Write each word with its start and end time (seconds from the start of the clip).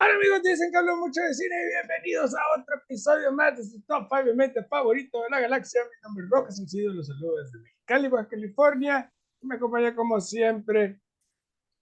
Hola 0.00 0.14
amigos, 0.14 0.42
dicen 0.44 0.70
que 0.70 0.78
hablo 0.78 0.96
mucho 0.96 1.20
de 1.20 1.34
cine 1.34 1.56
y 1.56 1.74
bienvenidos 1.74 2.32
a 2.32 2.38
otro 2.56 2.76
episodio 2.76 3.32
más 3.32 3.56
de 3.56 3.64
su 3.64 3.82
top 3.82 4.06
5 4.08 4.32
mente 4.36 4.62
favorito 4.70 5.20
de 5.24 5.30
la 5.30 5.40
galaxia. 5.40 5.80
Mi 5.82 6.00
nombre 6.04 6.24
es 6.24 6.30
Rojas 6.30 6.56
Sencillo, 6.56 6.92
los 6.92 7.08
saludo 7.08 7.42
desde 7.42 7.58
Mexicali, 7.58 8.06
Baja 8.06 8.28
California. 8.28 9.12
Me 9.40 9.56
acompaña 9.56 9.96
como 9.96 10.20
siempre 10.20 11.00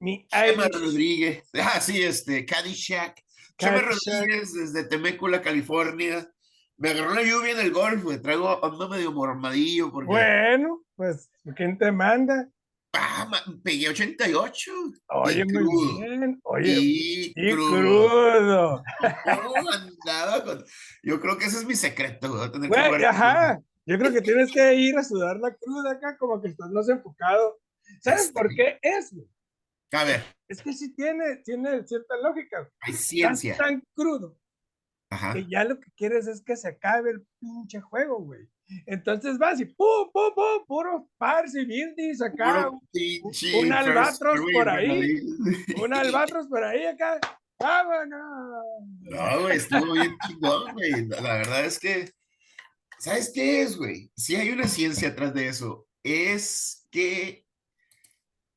mi 0.00 0.26
Irish 0.32 0.72
Rodríguez. 0.72 1.44
Ah, 1.62 1.78
sí, 1.78 2.02
este, 2.02 2.46
Caddyshack. 2.46 3.22
Chema. 3.58 3.82
Rodríguez 3.82 4.54
desde 4.54 4.84
Temécula, 4.84 5.42
California. 5.42 6.26
Me 6.78 6.90
agarró 6.90 7.12
la 7.12 7.22
lluvia 7.22 7.52
en 7.52 7.60
el 7.60 7.70
golf, 7.70 8.02
güey. 8.02 8.18
Traigo 8.22 8.64
ando 8.64 8.88
medio 8.88 9.12
mormadillo 9.12 9.92
porque 9.92 10.08
Bueno, 10.08 10.86
pues, 10.94 11.30
¿quién 11.54 11.76
te 11.76 11.92
manda? 11.92 12.48
Ah, 12.98 13.44
pegué 13.62 13.88
88. 13.88 14.72
Oye, 15.08 15.44
muy 15.44 15.98
bien. 15.98 16.40
Oye, 16.44 16.72
Y, 16.78 17.32
y 17.36 17.52
crudo. 17.52 17.70
crudo. 17.80 18.82
Andaba 19.24 20.44
con- 20.44 20.64
Yo 21.02 21.20
creo 21.20 21.38
que 21.38 21.46
ese 21.46 21.58
es 21.58 21.64
mi 21.66 21.74
secreto, 21.74 22.28
güey. 22.30 22.68
guardar- 22.68 23.04
ajá. 23.06 23.60
Yo 23.86 23.98
creo 23.98 24.12
que 24.12 24.20
tienes 24.20 24.50
que 24.52 24.74
ir 24.74 24.98
a 24.98 25.04
sudar 25.04 25.38
la 25.38 25.54
cruda 25.54 25.92
acá, 25.92 26.16
como 26.18 26.40
que 26.42 26.48
estás 26.48 26.70
más 26.70 26.88
enfocado. 26.88 27.58
¿Sabes 28.00 28.32
por 28.32 28.48
qué 28.48 28.78
es? 28.82 29.14
A 29.92 30.02
ver, 30.04 30.24
Es 30.48 30.60
que 30.60 30.72
sí 30.72 30.92
tiene, 30.94 31.36
tiene 31.44 31.86
cierta 31.86 32.16
lógica. 32.16 32.68
hay 32.80 32.92
Estás 32.92 33.06
ciencia. 33.06 33.56
tan 33.56 33.80
crudo 33.94 34.36
Ajá. 35.10 35.32
que 35.34 35.46
ya 35.46 35.62
lo 35.64 35.78
que 35.78 35.90
quieres 35.96 36.26
es 36.26 36.42
que 36.42 36.56
se 36.56 36.68
acabe 36.68 37.10
el 37.12 37.24
pinche 37.38 37.80
juego, 37.80 38.18
güey. 38.20 38.48
Entonces 38.86 39.38
vas 39.38 39.60
y 39.60 39.64
pum, 39.64 40.10
pum, 40.12 40.34
pum, 40.34 40.66
puro 40.66 41.08
parsi, 41.18 41.64
bildis 41.64 42.20
acá, 42.20 42.70
Puro 42.70 43.60
un 43.60 43.72
albatros 43.72 44.40
por 44.52 44.68
ahí. 44.68 45.20
un 45.82 45.94
albatros 45.94 46.46
por 46.48 46.64
ahí 46.64 46.84
acá. 46.86 47.20
¡Vámonos! 47.58 48.64
No, 49.00 49.40
güey, 49.42 49.56
estuvo 49.56 49.92
bien 49.92 50.16
chingón, 50.26 50.72
güey. 50.74 51.06
La, 51.06 51.38
verdad 51.38 51.64
es 51.64 51.78
que, 51.78 52.10
¿sabes 52.98 53.30
qué 53.34 53.62
es, 53.62 53.76
güey? 53.76 54.10
Sí 54.14 54.36
hay 54.36 54.50
una 54.50 54.68
ciencia 54.68 55.08
atrás 55.08 55.32
de 55.32 55.48
eso. 55.48 55.86
Es 56.02 56.86
que 56.90 57.46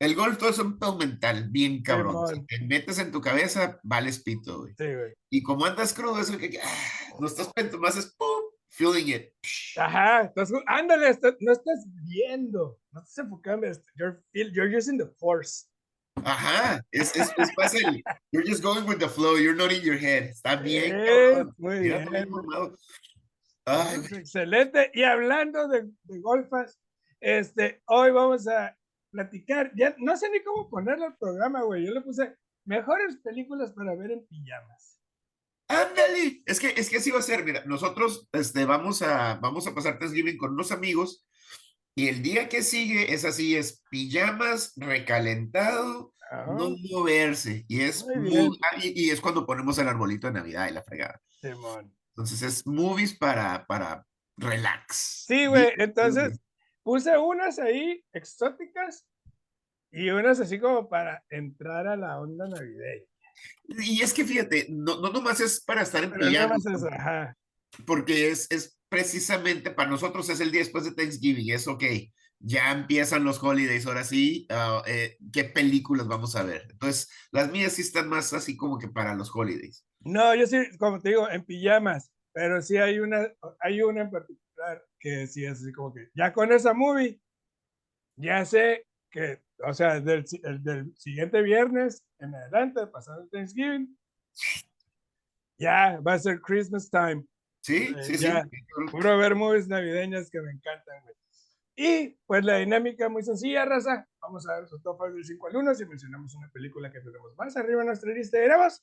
el 0.00 0.14
golf 0.14 0.38
todo 0.38 0.50
es 0.50 0.58
un 0.58 0.78
pedo 0.78 0.96
mental, 0.96 1.48
bien 1.50 1.82
cabrón. 1.82 2.26
Si 2.26 2.34
Simón. 2.34 2.46
te 2.46 2.60
metes 2.60 2.98
en 2.98 3.12
tu 3.12 3.20
cabeza, 3.20 3.80
vales 3.82 4.18
pito, 4.22 4.60
güey. 4.60 4.74
Sí, 4.76 4.84
güey. 4.84 5.14
Y 5.30 5.42
como 5.42 5.64
andas 5.64 5.94
crudo, 5.94 6.20
eso 6.20 6.36
que 6.36 6.58
ah, 6.62 7.14
no 7.18 7.26
estás 7.26 7.52
pento, 7.52 7.78
más 7.78 7.96
es 7.96 8.06
pum, 8.16 8.26
feeling 8.70 9.08
it. 9.08 9.32
Ajá, 9.76 10.22
estás, 10.22 10.50
ándale, 10.66 11.18
no 11.40 11.52
estás 11.52 11.86
viendo, 12.04 12.78
no 12.92 13.00
estás 13.00 13.18
enfocando, 13.18 13.66
you're, 13.96 14.22
feel- 14.32 14.52
you're 14.52 14.74
using 14.74 14.98
the 14.98 15.06
force. 15.18 15.66
Ajá, 16.24 16.84
es, 16.90 17.14
es, 17.16 17.30
es 17.38 17.74
el, 17.74 18.02
you're 18.32 18.46
just 18.46 18.62
going 18.62 18.84
with 18.86 18.98
the 18.98 19.08
flow, 19.08 19.36
you're 19.36 19.54
not 19.56 19.72
in 19.72 19.82
your 19.82 19.96
head. 19.96 20.24
Está 20.24 20.56
bien, 20.56 20.96
muy 21.58 21.80
bien. 21.80 22.08
Ay. 23.66 24.00
Excelente. 24.12 24.90
Y 24.94 25.02
hablando 25.04 25.68
de, 25.68 25.82
de 26.04 26.20
golfas, 26.20 26.78
este, 27.20 27.82
hoy 27.86 28.10
vamos 28.10 28.48
a 28.48 28.76
platicar, 29.10 29.72
ya 29.76 29.94
no 29.98 30.16
sé 30.16 30.30
ni 30.30 30.42
cómo 30.42 30.68
ponerle 30.68 31.06
al 31.06 31.16
programa, 31.16 31.62
güey. 31.62 31.86
Yo 31.86 31.92
le 31.92 32.00
puse 32.00 32.34
mejores 32.64 33.16
películas 33.18 33.72
para 33.72 33.94
ver 33.94 34.12
en 34.12 34.26
pijamas. 34.26 34.89
Ándale, 35.70 36.42
es 36.46 36.60
que, 36.60 36.74
es 36.76 36.90
que 36.90 36.96
así 36.98 37.10
va 37.10 37.20
a 37.20 37.22
ser, 37.22 37.44
mira, 37.44 37.64
nosotros 37.64 38.28
este, 38.32 38.64
vamos, 38.64 39.02
a, 39.02 39.36
vamos 39.36 39.66
a 39.66 39.74
pasar 39.74 39.98
Thanksgiving 39.98 40.36
con 40.36 40.52
unos 40.52 40.72
amigos 40.72 41.26
y 41.94 42.08
el 42.08 42.22
día 42.22 42.48
que 42.48 42.62
sigue 42.62 43.14
es 43.14 43.24
así, 43.24 43.56
es 43.56 43.82
pijamas, 43.90 44.72
recalentado, 44.76 46.14
Ah, 46.32 46.46
no 46.46 46.76
moverse 46.92 47.64
y 47.66 47.80
es, 47.80 48.06
Muy 48.06 48.56
ah, 48.62 48.76
y, 48.80 49.06
y 49.06 49.10
es 49.10 49.20
cuando 49.20 49.44
ponemos 49.44 49.76
el 49.78 49.88
arbolito 49.88 50.28
de 50.28 50.34
Navidad 50.34 50.68
y 50.68 50.72
la 50.72 50.84
fregada. 50.84 51.20
Simón. 51.40 51.92
Entonces 52.10 52.42
es 52.42 52.64
movies 52.64 53.18
para, 53.18 53.66
para 53.66 54.06
relax. 54.36 55.24
Sí, 55.26 55.46
güey. 55.46 55.72
Entonces 55.76 56.38
puse 56.84 57.18
unas 57.18 57.58
ahí 57.58 58.04
exóticas 58.12 59.04
y 59.90 60.10
unas 60.10 60.38
así 60.38 60.60
como 60.60 60.88
para 60.88 61.24
entrar 61.30 61.88
a 61.88 61.96
la 61.96 62.20
onda 62.20 62.46
navideña. 62.46 63.09
Y 63.68 64.02
es 64.02 64.12
que 64.12 64.24
fíjate, 64.24 64.66
no, 64.70 65.00
no 65.00 65.10
nomás 65.10 65.40
es 65.40 65.60
para 65.60 65.82
estar 65.82 66.08
más 66.08 66.66
es, 66.66 66.84
ajá. 66.84 67.36
porque 67.86 68.30
es, 68.30 68.46
es 68.50 68.78
precisamente 68.88 69.70
para 69.70 69.88
nosotros 69.88 70.28
es 70.28 70.40
el 70.40 70.50
día 70.50 70.60
después 70.60 70.84
de 70.84 70.92
Thanksgiving, 70.92 71.52
es 71.52 71.68
ok, 71.68 71.84
ya 72.40 72.72
empiezan 72.72 73.24
los 73.24 73.42
holidays, 73.42 73.86
ahora 73.86 74.02
sí, 74.02 74.46
ah, 74.50 74.82
eh, 74.86 75.16
¿qué 75.32 75.44
películas 75.44 76.08
vamos 76.08 76.34
a 76.36 76.42
ver? 76.42 76.66
Entonces, 76.70 77.08
las 77.30 77.50
mías 77.52 77.72
sí 77.72 77.82
están 77.82 78.08
más 78.08 78.32
así 78.32 78.56
como 78.56 78.78
que 78.78 78.88
para 78.88 79.14
los 79.14 79.30
holidays. 79.34 79.86
No, 80.00 80.34
yo 80.34 80.46
sí, 80.46 80.56
como 80.78 81.00
te 81.00 81.10
digo, 81.10 81.30
en 81.30 81.44
pijamas, 81.44 82.10
pero 82.32 82.62
sí 82.62 82.78
hay 82.78 82.98
una, 82.98 83.30
hay 83.60 83.82
una 83.82 84.02
en 84.02 84.10
particular 84.10 84.84
que 84.98 85.26
sí 85.26 85.44
es 85.44 85.60
así 85.60 85.72
como 85.72 85.92
que, 85.92 86.08
ya 86.14 86.32
con 86.32 86.50
esa 86.52 86.72
movie, 86.72 87.20
ya 88.16 88.44
sé 88.44 88.86
que, 89.10 89.42
o 89.66 89.74
sea, 89.74 90.00
del, 90.00 90.24
del 90.62 90.96
siguiente 90.96 91.42
viernes 91.42 92.04
en 92.18 92.34
adelante, 92.34 92.86
pasando 92.86 93.22
el 93.22 93.30
Thanksgiving, 93.30 93.98
ya 95.58 96.00
va 96.00 96.14
a 96.14 96.18
ser 96.18 96.40
Christmas 96.40 96.90
time. 96.90 97.24
Sí, 97.62 97.94
Eh, 97.96 98.02
sí, 98.02 98.16
sí. 98.16 98.26
Puro 98.90 99.18
ver 99.18 99.34
movies 99.34 99.68
navideñas 99.68 100.30
que 100.30 100.40
me 100.40 100.50
encantan, 100.50 101.02
güey. 101.02 101.14
Y 101.76 102.18
pues 102.26 102.44
la 102.44 102.56
dinámica 102.56 103.08
muy 103.08 103.22
sencilla, 103.22 103.64
raza. 103.64 104.06
Vamos 104.20 104.46
a 104.48 104.56
ver 104.56 104.68
su 104.68 104.80
top 104.80 104.98
5 104.98 105.14
del 105.14 105.24
5 105.24 105.46
al 105.46 105.56
1 105.56 105.74
si 105.74 105.86
mencionamos 105.86 106.34
una 106.34 106.48
película 106.50 106.90
que 106.90 107.00
tenemos 107.00 107.34
más 107.36 107.56
arriba 107.56 107.80
en 107.82 107.86
nuestra 107.86 108.12
lista 108.12 108.38
de 108.38 108.44
grabas. 108.44 108.82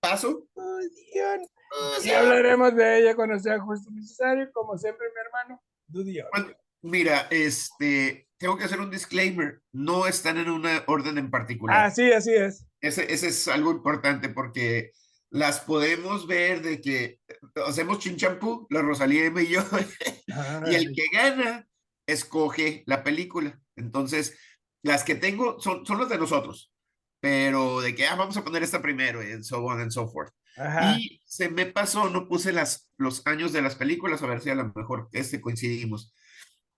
Paso. 0.00 0.48
Ay, 0.56 0.88
Dios. 1.12 1.48
O 1.72 2.04
Y 2.04 2.10
hablaremos 2.10 2.74
de 2.74 2.98
ella 2.98 3.14
cuando 3.14 3.38
sea 3.38 3.60
justo 3.60 3.90
y 3.90 3.96
necesario. 3.96 4.50
Como 4.52 4.76
siempre, 4.78 5.06
mi 5.14 5.20
hermano, 5.20 5.62
honor. 5.92 6.28
bueno, 6.32 6.56
mira, 6.82 7.28
este, 7.30 8.28
tengo 8.40 8.56
que 8.56 8.64
hacer 8.64 8.80
un 8.80 8.90
disclaimer, 8.90 9.60
no 9.70 10.06
están 10.06 10.38
en 10.38 10.48
una 10.48 10.82
orden 10.86 11.18
en 11.18 11.30
particular. 11.30 11.76
Ah, 11.76 11.90
sí, 11.90 12.10
así 12.10 12.32
es. 12.32 12.66
Ese, 12.80 13.12
ese 13.12 13.28
es 13.28 13.46
algo 13.48 13.70
importante 13.70 14.30
porque 14.30 14.92
las 15.28 15.60
podemos 15.60 16.26
ver 16.26 16.62
de 16.62 16.80
que 16.80 17.20
hacemos 17.66 17.98
chinchampú, 17.98 18.66
la 18.70 18.80
Rosalía 18.80 19.26
Emma 19.26 19.42
y 19.42 19.48
yo, 19.48 19.62
y 20.66 20.74
el 20.74 20.94
que 20.94 21.04
gana 21.12 21.68
escoge 22.06 22.82
la 22.86 23.04
película. 23.04 23.60
Entonces, 23.76 24.38
las 24.82 25.04
que 25.04 25.16
tengo 25.16 25.60
son, 25.60 25.84
son 25.84 25.98
las 25.98 26.08
de 26.08 26.16
nosotros, 26.16 26.72
pero 27.20 27.82
de 27.82 27.94
que 27.94 28.06
ah, 28.06 28.14
vamos 28.14 28.38
a 28.38 28.42
poner 28.42 28.62
esta 28.62 28.80
primero, 28.80 29.22
y 29.22 29.44
so 29.44 29.62
on 29.62 29.82
and 29.82 29.90
so 29.90 30.08
forth. 30.08 30.32
Ajá. 30.56 30.98
Y 30.98 31.20
se 31.26 31.50
me 31.50 31.66
pasó, 31.66 32.08
no 32.08 32.26
puse 32.26 32.54
las, 32.54 32.90
los 32.96 33.26
años 33.26 33.52
de 33.52 33.60
las 33.60 33.74
películas, 33.74 34.22
a 34.22 34.26
ver 34.26 34.40
si 34.40 34.48
a 34.48 34.54
lo 34.54 34.72
mejor 34.74 35.10
este 35.12 35.42
coincidimos. 35.42 36.14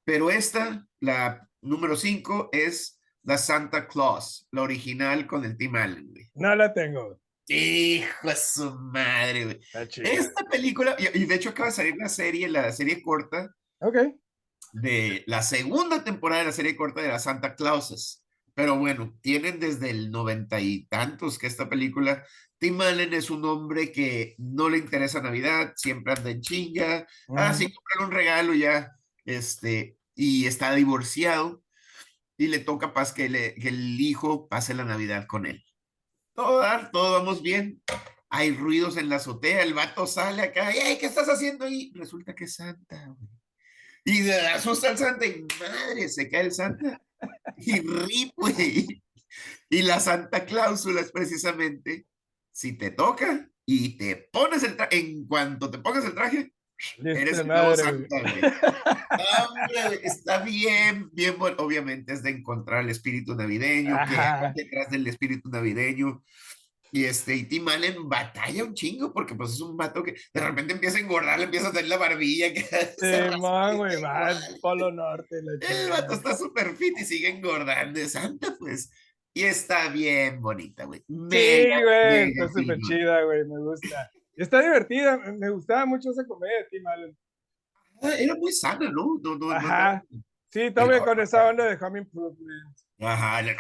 Pero 0.05 0.29
esta, 0.29 0.85
la 0.99 1.49
número 1.63 1.97
5, 1.97 2.51
es 2.53 3.01
la 3.23 3.39
Santa 3.39 3.87
Claus, 3.89 4.47
la 4.51 4.63
original 4.63 5.27
con 5.27 5.45
el 5.45 5.57
Tim 5.57 5.75
Allen, 5.77 6.11
güey. 6.11 6.31
No 6.35 6.55
la 6.55 6.73
tengo. 6.75 7.21
Hijo 7.49 8.29
de 8.29 8.37
su 8.37 8.71
madre, 8.79 9.45
güey. 9.45 9.61
Esta 10.03 10.45
película, 10.51 10.97
y, 10.99 11.25
de 11.25 11.35
hecho 11.35 11.51
acaba 11.51 11.69
de 11.69 11.75
salir 11.75 11.97
la 11.97 12.09
serie, 12.09 12.49
la 12.49 12.71
serie 12.73 13.03
corta 13.03 13.55
Ok. 13.81 13.97
de 14.73 15.25
la 15.27 15.43
segunda 15.43 16.03
temporada 16.05 16.41
de 16.43 16.47
la 16.49 16.53
serie 16.53 16.77
corta 16.77 17.01
de 17.03 17.09
las 17.09 17.25
Santa 17.25 17.55
Clauses. 17.55 18.25
Pero 18.55 18.77
bueno, 18.79 19.17
tienen 19.23 19.59
desde 19.61 19.91
el 19.91 20.11
noventa 20.11 20.61
y 20.61 20.85
tantos 20.87 21.39
que 21.39 21.47
esta 21.47 21.69
película. 21.69 22.25
Tim 22.59 22.81
Allen 22.81 23.13
es 23.15 23.31
un 23.31 23.45
hombre 23.45 23.91
que 23.91 24.35
no 24.39 24.69
le 24.69 24.79
interesa 24.79 25.21
Navidad, 25.23 25.73
siempre 25.77 26.13
anda 26.13 26.31
en 26.31 26.41
chinga. 26.43 27.07
Ah, 27.29 27.51
Mm, 27.53 27.55
sí, 27.55 27.73
comprar 27.73 28.09
un 28.09 28.15
regalo 28.15 28.53
ya, 28.55 28.93
este, 29.25 29.97
y 30.15 30.47
está 30.47 30.75
divorciado. 30.75 31.63
Y 32.39 32.49
le 32.49 32.59
toca 32.59 32.93
paz 32.95 33.13
que, 33.13 33.29
le- 33.29 33.55
que 33.55 33.69
el 33.69 34.01
hijo 34.01 34.49
pase 34.49 34.75
la 34.75 34.85
Navidad 34.85 35.27
con 35.27 35.47
él. 35.47 35.65
Todo, 36.35 36.61
dar, 36.61 36.91
todo 36.91 37.13
vamos 37.19 37.43
bien. 37.43 37.83
Hay 38.31 38.53
ruidos 38.53 38.97
en 38.97 39.11
la 39.11 39.17
azotea, 39.17 39.63
el 39.63 39.75
vato 39.75 40.07
sale 40.07 40.41
acá, 40.43 40.71
¡Ey, 40.71 40.97
¿qué 40.99 41.05
estás 41.07 41.29
haciendo 41.29 41.67
ahí? 41.67 41.93
Resulta 41.95 42.35
que 42.35 42.45
es 42.45 42.55
Santa, 42.55 43.07
güey. 43.09 43.29
Y 44.05 44.29
asusta 44.31 44.89
al 44.89 44.99
Santa 44.99 45.27
y 45.27 45.47
madre, 45.61 46.09
se 46.09 46.29
cae 46.31 46.41
el 46.47 46.53
Santa. 46.53 47.01
Y 47.59 47.79
rip, 47.81 48.33
güey. 48.37 49.03
Y 49.71 49.83
la 49.83 50.01
Santa 50.01 50.45
Cláusula 50.45 51.01
es 51.03 51.13
precisamente, 51.13 52.07
si 52.51 52.73
te 52.73 52.91
toca 52.91 53.49
y 53.65 53.97
te 53.97 54.17
pones 54.33 54.63
el 54.65 54.77
traje, 54.77 54.99
en 54.99 55.27
cuanto 55.27 55.71
te 55.71 55.79
pongas 55.79 56.05
el 56.07 56.15
traje, 56.15 56.53
listo, 56.99 57.21
eres 57.21 57.39
el 57.39 57.47
nuevo. 57.47 57.77
Santa, 57.77 58.17
güey. 58.21 58.41
Hombre, 59.13 60.01
está 60.03 60.39
bien, 60.39 61.11
bien, 61.13 61.39
bueno. 61.39 61.57
Obviamente 61.61 62.13
es 62.13 62.23
de 62.23 62.31
encontrar 62.31 62.83
el 62.83 62.91
espíritu 62.91 63.35
navideño, 63.35 63.95
que 63.95 64.15
Ajá. 64.17 64.47
hay 64.49 64.53
detrás 64.55 64.91
del 64.91 65.07
espíritu 65.07 65.49
navideño. 65.49 66.23
Y 66.95 67.05
este, 67.07 67.35
y 67.37 67.45
Tim 67.45 67.67
Allen 67.69 68.07
batalla 68.07 68.65
un 68.65 68.75
chingo 68.75 69.15
porque 69.15 69.35
pues 69.35 69.53
es 69.53 69.61
un 69.63 69.79
vato 69.79 70.03
que 70.03 70.15
de 70.35 70.41
repente 70.43 70.75
empieza 70.75 70.99
a 70.99 71.01
engordar, 71.01 71.39
le 71.39 71.47
empieza 71.47 71.69
a 71.69 71.71
hacer 71.71 71.87
la 71.89 71.97
barbilla. 71.97 72.53
Que 72.53 72.63
Simón, 73.33 73.75
y 73.75 73.79
güey, 73.79 74.03
va. 74.03 74.39
Polo 74.61 74.93
Norte. 74.93 75.37
El 75.39 75.89
vato 75.91 76.13
está 76.13 76.37
súper 76.37 76.77
fit 76.77 76.99
y 76.99 77.05
sigue 77.07 77.29
engordando. 77.31 77.99
Es 77.99 78.13
Santa, 78.13 78.55
pues. 78.59 78.91
Y 79.33 79.45
está 79.45 79.89
bien 79.89 80.43
bonita, 80.43 80.85
güey. 80.85 81.01
Sí, 81.01 81.15
güey, 81.17 82.31
está 82.33 82.49
súper 82.49 82.79
chida, 82.87 83.23
güey, 83.23 83.45
me 83.47 83.59
gusta. 83.61 84.11
Está 84.37 84.61
divertida, 84.61 85.17
me- 85.17 85.33
me 85.33 85.49
gustaba 85.51 85.87
mucho 85.87 86.11
esa 86.11 86.27
comedia 86.27 86.59
de 86.59 86.65
Tim 86.71 86.87
Allen. 86.87 87.17
Era 88.03 88.35
muy 88.35 88.53
sana, 88.53 88.91
¿no? 88.91 89.19
No, 89.23 89.37
no, 89.37 89.51
Ajá. 89.51 90.03
no. 90.11 90.23
Sí, 90.51 90.71
todavía 90.71 91.03
con 91.03 91.19
esa 91.21 91.47
onda 91.49 91.65
de 91.65 91.83
Home 91.85 92.01
Improvement. 92.01 92.77
Ajá, 93.01 93.41
le- 93.43 93.57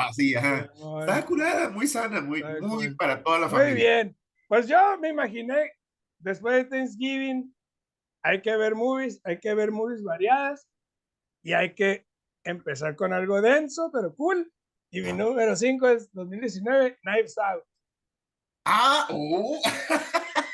así, 0.00 0.34
ajá. 0.34 0.70
Está 1.00 1.24
curada, 1.24 1.70
muy 1.70 1.86
sana, 1.86 2.20
muy, 2.20 2.44
muy 2.60 2.94
para 2.94 3.22
toda 3.22 3.38
la 3.40 3.48
Muy 3.48 3.58
familia. 3.58 3.74
bien. 3.74 4.16
Pues 4.46 4.68
yo 4.68 4.76
me 5.00 5.08
imaginé, 5.08 5.72
después 6.18 6.54
de 6.56 6.64
Thanksgiving, 6.64 7.54
hay 8.22 8.42
que 8.42 8.56
ver 8.56 8.74
movies, 8.74 9.20
hay 9.24 9.38
que 9.40 9.54
ver 9.54 9.70
movies 9.72 10.02
variadas 10.02 10.68
y 11.42 11.54
hay 11.54 11.74
que 11.74 12.06
empezar 12.44 12.94
con 12.94 13.12
algo 13.12 13.40
denso, 13.40 13.90
pero 13.92 14.14
cool. 14.14 14.52
Y 14.90 15.00
mi 15.00 15.12
número 15.12 15.54
5 15.56 15.88
es 15.88 16.12
2019, 16.12 16.98
Knives 17.02 17.36
Out. 17.38 17.64
Ah, 18.66 19.06
oh. 19.10 19.60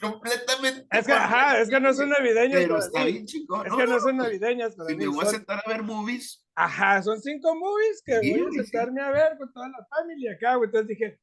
Completamente. 0.00 0.86
Es 0.90 1.06
que, 1.06 1.12
ajá, 1.12 1.60
es 1.60 1.68
que 1.70 1.80
no 1.80 1.92
son 1.94 2.10
navideños. 2.10 2.60
Pero 2.60 2.78
está 2.78 3.04
mí. 3.04 3.12
bien 3.12 3.26
chingón. 3.26 3.66
Es 3.66 3.72
No, 3.72 3.78
que 3.78 3.86
no 3.86 3.92
no, 3.94 4.00
son 4.00 4.16
no, 4.16 4.22
navideñas 4.24 4.74
para 4.76 4.88
Si 4.90 4.96
mí. 4.96 5.04
me 5.04 5.08
voy 5.10 5.20
a 5.20 5.24
son- 5.24 5.34
sentar 5.34 5.62
a 5.64 5.68
ver 5.68 5.82
movies, 5.82 6.42
Ajá, 6.54 7.02
son 7.02 7.20
cinco 7.20 7.54
movies 7.54 8.02
que 8.04 8.18
Sí, 8.20 8.30
voy 8.30 8.40
a 8.40 8.42
güey, 8.44 8.52
sí. 8.54 8.64
sentarme 8.64 9.02
a 9.02 9.10
ver 9.10 9.36
con 9.38 9.52
toda 9.52 9.68
la 9.68 9.86
familia 9.86 10.32
acá, 10.32 10.54
güey. 10.56 10.68
Entonces 10.68 10.88
dije, 10.88 11.20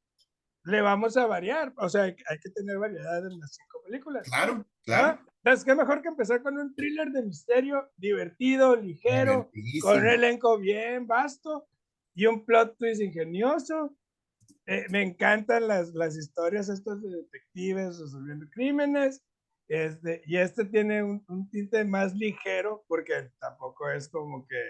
le 0.66 0.82
vamos 0.82 1.18
a 1.18 1.26
variar. 1.26 1.74
O 1.78 1.90
sea, 1.90 2.04
hay, 2.04 2.16
hay 2.30 2.40
que 2.40 2.50
tener 2.52 2.78
variedad 2.78 3.26
en 3.26 3.40
las 3.40 3.56
cinco 3.56 3.82
películas. 3.86 4.28
claro, 4.30 4.66
claro. 4.86 5.20
¿ah? 5.20 5.26
Entonces, 5.44 5.66
qué 5.66 5.76
mejor 5.76 6.02
que 6.02 6.08
empezar 6.08 6.42
con 6.42 6.58
un 6.58 6.74
thriller 6.74 7.10
de 7.10 7.22
misterio 7.24 7.92
divertido, 7.98 8.76
ligero, 8.78 9.52
con 9.82 9.98
un 10.00 10.08
elenco 10.08 10.58
bien 10.58 11.06
vasto 11.06 11.68
y 12.16 12.28
un 12.28 12.46
plot 12.46 12.78
twist 12.78 13.02
ingenioso. 13.02 13.94
Eh, 14.66 14.86
me 14.90 15.02
encantan 15.02 15.68
las, 15.68 15.94
las 15.94 16.18
historias 16.18 16.70
estas 16.70 17.02
de 17.02 17.10
detectives 17.10 18.00
resolviendo 18.00 18.46
crímenes. 18.52 19.22
Este, 19.68 20.22
y 20.26 20.38
este 20.38 20.66
tiene 20.66 21.04
un, 21.04 21.24
un 21.28 21.50
tinte 21.50 21.84
más 21.86 22.14
ligero 22.14 22.84
porque 22.88 23.32
tampoco 23.40 23.90
es 23.90 24.10
como 24.10 24.46
que 24.46 24.62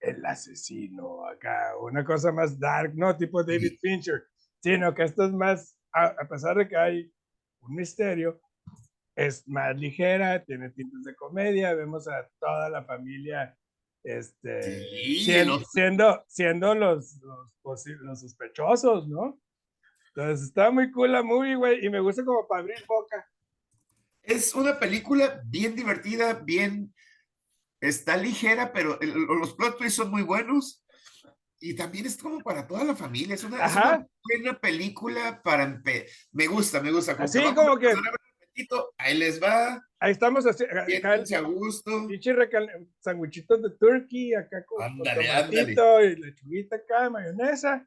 el 0.00 0.24
asesino 0.26 1.26
acá, 1.26 1.76
una 1.80 2.04
cosa 2.04 2.32
más 2.32 2.58
dark, 2.58 2.92
no 2.94 3.16
tipo 3.16 3.42
David 3.42 3.78
Fincher, 3.80 4.24
sino 4.60 4.94
que 4.94 5.04
esto 5.04 5.24
es 5.24 5.32
más, 5.32 5.78
a, 5.92 6.06
a 6.06 6.28
pesar 6.28 6.56
de 6.56 6.68
que 6.68 6.76
hay 6.76 7.12
un 7.60 7.76
misterio, 7.76 8.40
es 9.14 9.46
más 9.46 9.76
ligera, 9.76 10.44
tiene 10.44 10.70
tintes 10.70 11.04
de 11.04 11.14
comedia, 11.14 11.74
vemos 11.74 12.08
a 12.08 12.28
toda 12.40 12.68
la 12.68 12.84
familia 12.84 13.56
este, 14.04 14.62
Sí, 14.62 15.24
sien- 15.24 15.48
los- 15.48 15.70
siendo, 15.70 16.24
siendo 16.28 16.74
los, 16.74 17.16
los, 17.22 17.86
los 18.00 18.20
sospechosos, 18.20 19.08
¿no? 19.08 19.38
Entonces 20.14 20.46
está 20.46 20.70
muy 20.70 20.90
cool 20.90 21.12
la 21.12 21.22
movie, 21.22 21.54
güey, 21.56 21.84
y 21.86 21.88
me 21.90 22.00
gusta 22.00 22.24
como 22.24 22.46
para 22.46 22.60
abrir 22.62 22.84
boca. 22.86 23.26
Es 24.22 24.54
una 24.54 24.78
película 24.78 25.40
bien 25.46 25.74
divertida, 25.74 26.34
bien. 26.34 26.94
Está 27.80 28.16
ligera, 28.16 28.72
pero 28.72 29.00
el- 29.00 29.12
los 29.14 29.54
plot 29.54 29.78
twists 29.78 29.96
son 29.96 30.10
muy 30.10 30.22
buenos. 30.22 30.84
Y 31.58 31.74
también 31.74 32.06
es 32.06 32.16
como 32.16 32.40
para 32.40 32.66
toda 32.66 32.84
la 32.84 32.94
familia. 32.96 33.34
Es 33.36 33.44
una, 33.44 33.64
es 33.64 33.72
una 33.76 34.08
buena 34.24 34.58
película 34.60 35.40
para. 35.42 35.80
Me 36.32 36.46
gusta, 36.46 36.80
me 36.80 36.90
gusta. 36.92 37.12
Así 37.18 37.38
vamos 37.38 37.54
como 37.54 37.78
que- 37.78 37.94
ver 38.54 38.66
ratito, 38.66 38.94
Ahí 38.98 39.16
les 39.18 39.42
va. 39.42 39.82
Ahí 40.00 40.12
estamos 40.12 40.44
Siéntense 40.86 41.36
a 41.36 41.40
gusto. 41.40 42.08
sandwichitos 43.00 43.62
de 43.62 43.70
turkey, 43.78 44.34
acá 44.34 44.64
con, 44.64 44.78
con 44.78 44.86
Ándale, 45.08 45.30
ándale. 45.30 45.74
tomatito 45.74 46.00
y 46.04 46.16
lechuguita 46.16 46.76
acá, 46.76 47.08
mayonesa, 47.10 47.86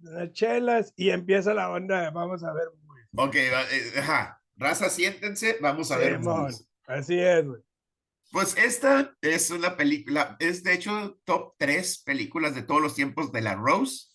unas 0.00 0.32
chelas, 0.32 0.92
y 0.96 1.10
empieza 1.10 1.54
la 1.54 1.70
onda, 1.70 2.10
vamos 2.10 2.44
a 2.44 2.52
ver 2.52 2.64
movies. 2.84 3.06
Ok, 3.16 3.34
eh, 3.36 3.98
ajá. 3.98 4.40
Raza, 4.56 4.90
siéntense. 4.90 5.56
Vamos 5.60 5.90
a 5.92 5.98
ver. 5.98 6.18
Simón, 6.18 6.40
movies. 6.42 6.68
así 6.86 7.18
es, 7.18 7.46
güey. 7.46 7.62
Pues 8.30 8.54
esta 8.58 9.16
es 9.22 9.50
una 9.50 9.76
película, 9.76 10.36
es 10.40 10.62
de 10.62 10.74
hecho 10.74 11.18
top 11.24 11.54
tres 11.58 12.02
películas 12.04 12.54
de 12.54 12.62
todos 12.62 12.82
los 12.82 12.94
tiempos 12.94 13.32
de 13.32 13.40
la 13.40 13.54
Rose. 13.54 14.08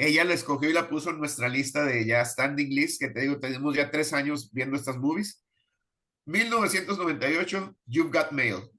Ella 0.00 0.22
la 0.22 0.34
escogió 0.34 0.70
y 0.70 0.72
la 0.72 0.88
puso 0.88 1.10
en 1.10 1.18
nuestra 1.18 1.48
lista 1.48 1.84
de 1.84 2.06
ya 2.06 2.24
standing 2.24 2.70
list, 2.70 3.00
que 3.00 3.08
te 3.08 3.22
digo, 3.22 3.40
tenemos 3.40 3.74
ya 3.74 3.90
tres 3.90 4.12
años 4.12 4.48
viendo 4.52 4.76
estas 4.76 4.96
movies. 4.96 5.44
1998, 6.24 7.76
You've 7.86 8.16
Got 8.16 8.30
Mail. 8.30 8.70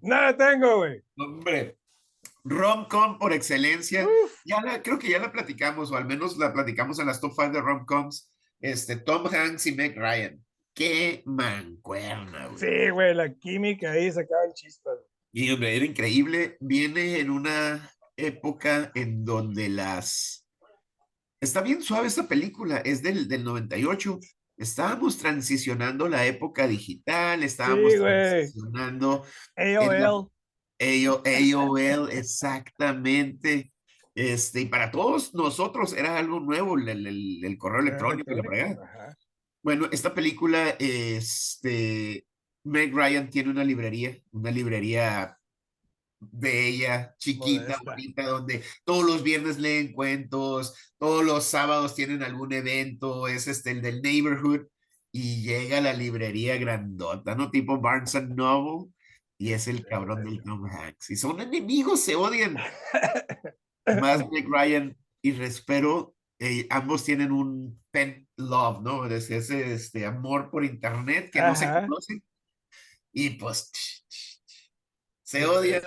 Nada 0.00 0.34
tengo, 0.34 0.78
güey. 0.78 1.02
Hombre, 1.18 1.76
rom-com 2.42 3.18
por 3.18 3.34
excelencia. 3.34 4.06
Uf, 4.06 4.40
Ya 4.46 4.62
la, 4.62 4.80
creo 4.82 4.98
que 4.98 5.10
ya 5.10 5.18
la 5.18 5.30
platicamos, 5.30 5.92
o 5.92 5.96
al 5.96 6.06
menos 6.06 6.38
la 6.38 6.54
platicamos 6.54 6.98
en 6.98 7.06
las 7.06 7.20
top 7.20 7.34
five 7.36 7.50
de 7.50 7.60
rom-coms. 7.60 8.32
Este, 8.58 8.96
Tom 8.96 9.26
Hanks 9.26 9.66
y 9.66 9.72
Meg 9.72 9.94
Ryan. 9.94 10.42
Qué 10.72 11.22
mancuerna, 11.26 12.46
güey. 12.46 12.58
Sí, 12.58 12.90
güey, 12.90 13.14
la 13.14 13.34
química 13.34 13.92
ahí 13.92 14.10
sacaban 14.10 14.54
chispas. 14.54 14.96
Y 15.32 15.50
hombre, 15.50 15.76
era 15.76 15.84
increíble. 15.84 16.56
Viene 16.60 17.18
en 17.18 17.28
una 17.28 17.90
época 18.16 18.90
en 18.94 19.26
donde 19.26 19.68
las... 19.68 20.41
Está 21.42 21.60
bien 21.60 21.82
suave 21.82 22.06
esta 22.06 22.28
película, 22.28 22.78
es 22.78 23.02
del, 23.02 23.26
del 23.26 23.42
98. 23.42 24.20
Estábamos 24.56 25.18
transicionando 25.18 26.08
la 26.08 26.24
época 26.24 26.68
digital, 26.68 27.42
estábamos 27.42 27.92
Sí, 27.92 27.98
transicionando 27.98 29.24
AOL. 29.56 30.30
AO 30.78 31.22
AOL, 31.26 32.10
exactamente. 32.12 33.72
Este, 34.14 34.60
y 34.60 34.66
para 34.66 34.92
todos 34.92 35.34
nosotros 35.34 35.94
era 35.94 36.16
algo 36.16 36.38
nuevo 36.38 36.78
el, 36.78 36.88
el- 36.88 37.44
correo 37.58 37.80
electrónico 37.80 38.30
la. 38.30 38.78
Bueno, 39.64 39.88
esta 39.90 40.14
película, 40.14 40.76
este, 40.78 42.24
Meg 42.64 42.94
Ryan 42.94 43.30
tiene 43.30 43.50
una 43.50 43.64
librería, 43.64 44.16
una 44.30 44.52
librería 44.52 45.36
bella, 46.30 47.14
chiquita, 47.18 47.62
Modesta. 47.62 47.82
bonita, 47.84 48.22
donde 48.26 48.62
todos 48.84 49.04
los 49.04 49.22
viernes 49.22 49.58
leen 49.58 49.92
cuentos, 49.92 50.74
todos 50.98 51.24
los 51.24 51.44
sábados 51.44 51.94
tienen 51.94 52.22
algún 52.22 52.52
evento, 52.52 53.28
es 53.28 53.48
este 53.48 53.72
el 53.72 53.82
del 53.82 54.02
neighborhood, 54.02 54.66
y 55.10 55.42
llega 55.42 55.78
a 55.78 55.82
la 55.82 55.92
librería 55.92 56.56
grandota, 56.56 57.34
¿no? 57.34 57.50
Tipo 57.50 57.78
Barnes 57.78 58.14
and 58.14 58.34
Noble, 58.34 58.92
y 59.38 59.52
es 59.52 59.66
el 59.68 59.84
cabrón 59.84 60.24
del 60.24 60.42
Tom 60.42 60.64
Hanks. 60.64 61.10
Y 61.10 61.16
son 61.16 61.40
enemigos, 61.40 62.00
se 62.00 62.14
odian. 62.14 62.56
Más 64.00 64.30
Meg 64.30 64.46
Ryan 64.48 64.96
y 65.20 65.32
Respero, 65.32 66.14
eh, 66.38 66.66
ambos 66.70 67.04
tienen 67.04 67.32
un 67.32 67.82
pen 67.90 68.28
love, 68.36 68.80
¿no? 68.82 69.04
Es 69.06 69.30
ese 69.30 69.74
este, 69.74 70.06
amor 70.06 70.50
por 70.50 70.64
internet 70.64 71.30
que 71.30 71.40
no 71.40 71.54
se 71.54 71.66
conocen. 71.66 72.22
Y 73.12 73.30
pues 73.30 73.70
se 75.22 75.44
odian. 75.44 75.82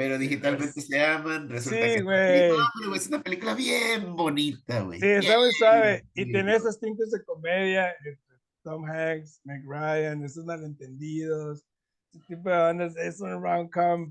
Pero 0.00 0.16
digitalmente 0.16 0.80
se 0.80 0.98
aman. 1.04 1.46
Resulta 1.50 1.76
Sí, 1.92 2.00
güey. 2.00 2.50
es 2.96 3.06
una 3.08 3.22
película 3.22 3.54
bien 3.54 4.16
bonita, 4.16 4.80
güey. 4.80 4.98
Sí, 4.98 5.06
está 5.06 5.36
muy 5.38 5.52
suave. 5.52 6.06
Y 6.14 6.24
tiene 6.32 6.56
esos 6.56 6.80
tintes 6.80 7.10
de 7.10 7.22
comedia. 7.22 7.90
entre 7.98 8.18
Tom 8.62 8.86
Hanks, 8.86 9.42
Meg 9.44 9.62
Ryan, 9.66 10.24
esos 10.24 10.46
malentendidos. 10.46 11.66
Ese 12.14 12.24
tipo 12.28 12.48
de 12.48 12.56
ondas. 12.56 12.96
Es 12.96 13.20
un 13.20 13.42
rom-com 13.42 14.10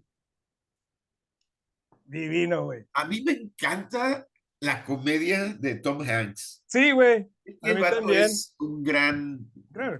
divino, 2.05 2.65
güey. 2.65 2.85
A 2.93 3.05
mí 3.05 3.23
me 3.23 3.31
encanta 3.31 4.27
la 4.59 4.85
comedia 4.85 5.55
de 5.55 5.73
Tom 5.73 6.01
Hanks. 6.07 6.61
Sí, 6.67 6.91
güey. 6.91 7.31
A 7.63 7.69
El 7.69 7.75
mí 7.77 7.81
también. 7.81 8.21
es 8.21 8.53
un 8.59 8.83
gran 8.83 9.39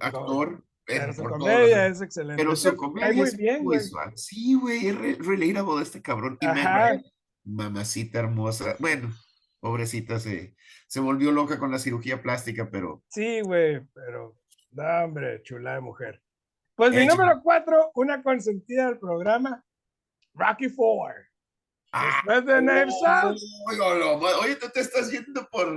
actor. 0.01 0.63
Pero 0.98 1.13
su 1.13 1.24
comedia 1.24 1.88
es 1.88 2.01
excelente. 2.01 2.41
Pero 2.43 2.55
su 2.55 2.75
comedia 2.75 3.13
muy 3.13 3.27
es 3.27 3.38
bien, 3.38 3.58
muy 3.63 3.77
güey. 3.77 3.79
suave. 3.88 4.13
Sí, 4.17 4.53
güey, 4.55 4.88
es 4.88 4.96
re- 4.98 5.17
relatable 5.19 5.81
este 5.84 6.01
cabrón. 6.01 6.38
Y 6.41 6.46
Ajá. 6.46 7.00
Mamacita 7.46 8.19
hermosa. 8.19 8.75
Bueno, 8.79 9.13
pobrecita, 9.60 10.19
se, 10.19 10.55
se 10.88 11.00
volvió 11.00 11.31
loca 11.31 11.60
con 11.60 11.72
la 11.72 11.79
cirugía 11.79 12.22
plástica, 12.22 12.69
pero 12.72 13.03
Sí, 13.10 13.41
güey, 13.41 13.81
pero, 13.93 14.38
no, 14.72 15.03
hombre, 15.05 15.41
chula 15.43 15.75
de 15.75 15.81
mujer. 15.81 16.22
Pues 16.75 16.91
mi 16.91 17.05
número 17.05 17.41
cuatro, 17.43 17.91
una 17.96 18.22
consentida 18.24 18.86
del 18.88 19.00
programa, 19.00 19.63
Rocky 20.34 20.69
Four. 20.69 21.13
¡Ah! 21.91 22.22
Después 22.25 22.46
de 22.46 22.60
Knives 22.62 22.96
Out, 23.05 23.38
Oye, 24.41 24.55
tú 24.55 24.69
te 24.74 24.79
estás 24.81 25.12
yendo 25.12 25.48
por. 25.51 25.67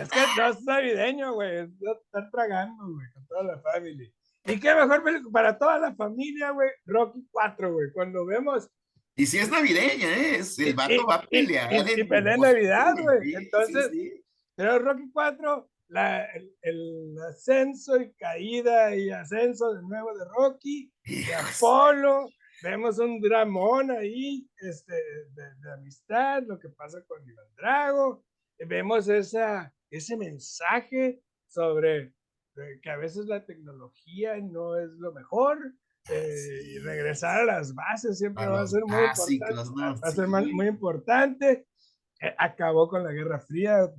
es 0.00 0.10
que 0.10 0.18
no 0.36 0.48
es 0.48 0.62
navideño, 0.64 1.32
güey, 1.34 1.56
es 1.60 1.78
de 1.78 1.90
estar 1.92 2.30
tragando, 2.30 2.84
güey, 2.84 3.06
con 3.14 3.26
toda 3.28 3.44
la 3.44 3.58
familia. 3.60 4.10
Y 4.46 4.60
qué 4.60 4.74
mejor 4.74 5.02
película 5.02 5.32
para 5.32 5.58
toda 5.58 5.78
la 5.78 5.94
familia, 5.94 6.50
güey, 6.50 6.68
Rocky 6.84 7.26
4, 7.30 7.72
güey, 7.72 7.90
cuando 7.92 8.24
vemos, 8.26 8.68
Y 9.18 9.24
si 9.26 9.38
es 9.38 9.50
navideña, 9.50 10.08
¿eh? 10.14 10.36
Es- 10.36 10.58
Y- 10.58 10.68
El 10.68 10.74
vato 10.74 10.92
y- 10.92 10.98
va 10.98 11.14
a 11.16 11.24
y- 11.24 11.26
pelear. 11.28 11.72
y- 11.72 11.76
en 11.92 11.98
y 12.00 12.04
pelea 12.04 12.34
en 12.34 12.40
Navidad, 12.40 12.94
güey. 13.02 13.18
sí, 13.22 13.28
sí, 13.30 13.34
Entonces, 13.36 13.88
sí. 13.90 14.24
pero 14.54 14.78
Rocky 14.78 15.10
4, 15.12 15.70
la, 15.88 16.24
el, 16.32 16.52
el 16.62 17.16
ascenso 17.28 17.98
y 18.00 18.12
caída 18.14 18.94
y 18.94 19.10
ascenso 19.10 19.72
de 19.74 19.82
nuevo 19.82 20.12
de 20.18 20.24
Rocky, 20.36 20.92
de 21.30 21.34
Apolo, 21.34 22.28
vemos 22.62 22.98
un 22.98 23.20
dramón 23.20 23.90
ahí, 23.90 24.46
este, 24.58 24.94
de, 24.94 25.72
amistad, 25.72 26.42
lo 26.46 26.58
que 26.58 26.68
pasa 26.70 27.02
con 27.06 27.26
Iván 27.26 27.46
Drago, 27.56 28.24
vemos 28.58 29.08
esa, 29.08 29.72
ese 29.90 30.16
mensaje 30.16 31.20
sobre 31.48 32.12
que 32.82 32.90
a 32.90 32.96
veces 32.96 33.26
la 33.26 33.44
tecnología 33.44 34.36
no 34.40 34.76
es 34.76 34.90
lo 34.98 35.12
mejor, 35.12 35.74
eh, 36.08 36.62
y 36.72 36.78
regresar 36.78 37.40
a 37.40 37.44
las 37.44 37.74
bases 37.74 38.18
siempre 38.18 38.46
va 38.46 38.60
a 38.60 38.66
ser 38.66 38.82
muy 38.86 39.02
importante. 39.02 39.54
Va 39.84 40.08
a 40.08 40.10
ser 40.12 40.28
muy 40.28 40.66
importante. 40.66 41.66
Eh, 42.20 42.34
acabó 42.38 42.88
con 42.88 43.02
la 43.02 43.12
Guerra 43.12 43.40
Fría. 43.40 43.90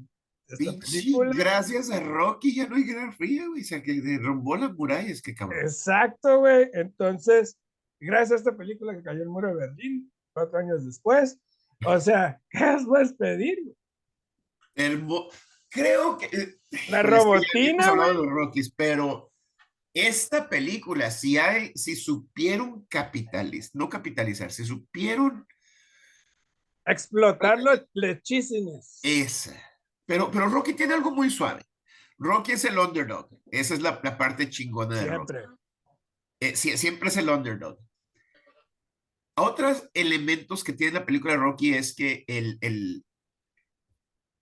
gracias 1.33 1.91
a 1.91 1.99
Rocky 1.99 2.55
ya 2.55 2.67
no 2.67 2.77
hay 2.77 2.83
Guerra 2.83 3.11
Fría, 3.11 3.47
güey. 3.47 3.63
Que 3.63 4.01
derrumbó 4.01 4.55
las 4.55 4.73
murallas, 4.73 5.21
que 5.21 5.35
cabrón. 5.35 5.59
Exacto, 5.59 6.39
güey. 6.39 6.69
Entonces, 6.73 7.57
gracias 7.99 8.31
a 8.31 8.35
esta 8.35 8.57
película 8.57 8.95
que 8.95 9.03
cayó 9.03 9.21
el 9.21 9.29
muro 9.29 9.49
de 9.49 9.55
Berlín, 9.55 10.11
cuatro 10.33 10.59
años 10.59 10.85
después. 10.85 11.37
O 11.85 11.99
sea, 11.99 12.41
¿qué 12.49 12.59
más 12.59 12.85
puedes 12.85 13.13
pedir? 13.13 13.59
Creo 15.69 16.17
que. 16.17 16.56
La 16.89 17.01
robotina. 17.03 17.91
de 17.91 18.13
los 18.13 18.27
Rockies, 18.27 18.73
pero 18.75 19.31
esta 19.93 20.47
película, 20.49 21.09
si 21.11 21.37
hay, 21.37 21.71
si 21.75 21.95
supieron 21.95 22.85
capitalizar, 22.85 23.71
no 23.73 23.89
capitalizar, 23.89 24.51
si 24.51 24.65
supieron 24.65 25.47
explotar 26.85 27.59
los 27.59 27.85
lechísimos. 27.93 28.99
Esa. 29.03 29.61
Pero, 30.05 30.31
pero 30.31 30.47
Rocky 30.47 30.73
tiene 30.73 30.93
algo 30.93 31.11
muy 31.11 31.29
suave. 31.29 31.63
Rocky 32.17 32.53
es 32.53 32.65
el 32.65 32.77
underdog. 32.77 33.29
Esa 33.51 33.73
es 33.73 33.81
la, 33.81 34.01
parte 34.01 34.49
chingona 34.49 34.95
de 34.95 35.07
siempre. 35.07 35.45
Rocky. 35.45 35.61
Eh, 36.39 36.55
siempre 36.55 37.09
es 37.09 37.17
el 37.17 37.29
underdog. 37.29 37.77
Otros 39.35 39.89
elementos 39.93 40.63
que 40.63 40.73
tiene 40.73 40.93
la 40.93 41.05
película 41.05 41.33
de 41.33 41.39
Rocky 41.39 41.73
es 41.73 41.93
que 41.93 42.23
el, 42.27 42.57
el, 42.61 43.05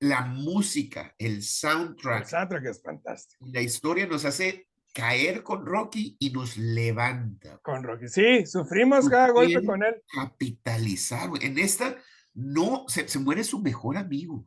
la 0.05 0.21
música, 0.21 1.15
el 1.17 1.41
soundtrack. 1.41 2.21
El 2.21 2.27
soundtrack 2.27 2.65
es 2.65 2.81
fantástico. 2.81 3.45
La 3.51 3.61
historia 3.61 4.05
nos 4.05 4.23
hace 4.23 4.67
caer 4.93 5.43
con 5.43 5.65
Rocky 5.65 6.15
y 6.19 6.29
nos 6.29 6.57
levanta. 6.57 7.57
Con 7.59 7.83
Rocky, 7.83 8.07
sí, 8.07 8.45
sufrimos 8.45 9.09
cada 9.09 9.31
golpe 9.31 9.65
con 9.65 9.83
él. 9.83 9.95
Capitalizar, 10.07 11.29
en 11.41 11.57
esta 11.57 11.97
no, 12.35 12.85
se, 12.87 13.19
muere 13.19 13.43
su 13.43 13.59
mejor 13.59 13.97
amigo. 13.97 14.45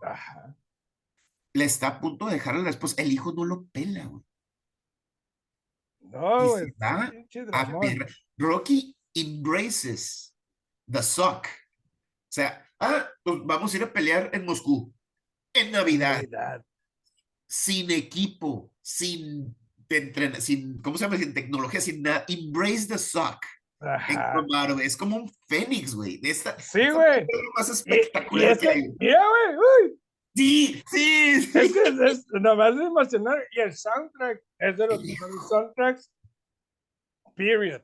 Le 1.52 1.64
está 1.64 1.88
a 1.88 2.00
punto 2.00 2.26
de 2.26 2.34
dejar 2.34 2.54
a 2.54 2.58
la 2.58 2.70
esposa, 2.70 3.02
el 3.02 3.12
hijo 3.12 3.32
no 3.32 3.44
lo 3.44 3.66
pela, 3.66 4.06
güey. 4.06 4.24
No, 6.00 6.48
güey. 6.50 7.98
Rocky 8.36 8.96
embraces 9.14 10.34
the 10.90 11.02
suck. 11.02 11.46
O 11.46 12.30
sea, 12.30 12.64
ah, 12.78 13.08
pues 13.24 13.40
vamos 13.44 13.72
a 13.72 13.76
ir 13.76 13.82
a 13.82 13.92
pelear 13.92 14.30
en 14.32 14.46
Moscú, 14.46 14.94
en 15.60 15.72
Navidad. 15.72 16.22
Navidad. 16.22 16.64
Sin 17.46 17.90
equipo, 17.90 18.70
sin 18.82 19.56
sin, 20.38 20.78
¿cómo 20.82 20.98
se 20.98 21.04
llama? 21.04 21.16
Sin 21.16 21.34
tecnología, 21.34 21.80
sin 21.80 22.02
nada. 22.02 22.24
Embrace 22.28 22.86
the 22.86 22.98
suck. 22.98 23.38
Es 24.82 24.96
como 24.96 25.16
un 25.16 25.32
fénix, 25.48 25.94
güey. 25.94 26.20
sí, 26.22 26.90
güey. 26.90 27.20
Es 27.20 27.42
lo 27.42 27.52
más 27.56 27.68
espectacular 27.68 28.58
que 28.58 28.68
hay. 28.68 28.88
güey. 28.88 29.98
Sí, 30.34 30.82
sí. 30.90 31.32
Es 31.54 31.72
que 31.72 31.82
es, 32.06 32.26
nomás 32.32 32.74
es 32.74 32.80
emocionar. 32.80 33.38
Y 33.52 33.60
el 33.60 33.74
soundtrack 33.74 34.42
es 34.58 34.76
de 34.76 34.86
los 34.86 35.02
mejores 35.02 35.36
soundtracks. 35.48 36.10
Period. 37.34 37.82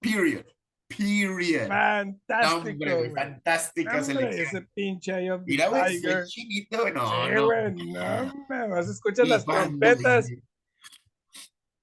Period. 0.00 0.46
Period. 0.88 1.68
Fantástico. 1.68 2.56
Hombre, 2.56 3.10
fantástica 3.14 4.02
selección. 4.02 4.46
Ese 4.46 4.62
pinche 4.74 5.12
Mira, 5.44 5.68
güey, 5.68 6.00
chinito. 6.26 6.90
No, 6.90 7.26
sí, 7.26 7.32
no. 7.34 7.44
Güey, 7.44 7.74
no, 7.74 8.46
me 8.48 8.68
vas 8.68 8.88
a 8.88 8.92
escuchar 8.92 9.26
las 9.26 9.44
trompetas. 9.44 10.28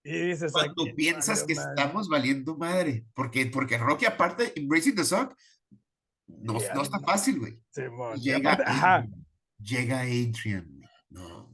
Y 0.08 0.36
Cuando 0.52 0.86
piensas 0.96 1.44
que 1.44 1.54
estamos 1.54 2.08
valiendo 2.08 2.56
madre, 2.56 3.06
porque, 3.16 3.48
porque 3.48 3.78
Rocky 3.78 4.06
aparte, 4.06 4.54
Embracing 4.56 4.96
the 4.96 5.04
Suck, 5.04 5.36
no, 6.28 6.54
no 6.54 6.82
está 6.82 7.00
fácil, 7.00 7.40
güey. 7.40 7.60
llega, 8.22 9.08
llega 9.60 10.02
Adrian, 10.02 10.82
no. 11.10 11.52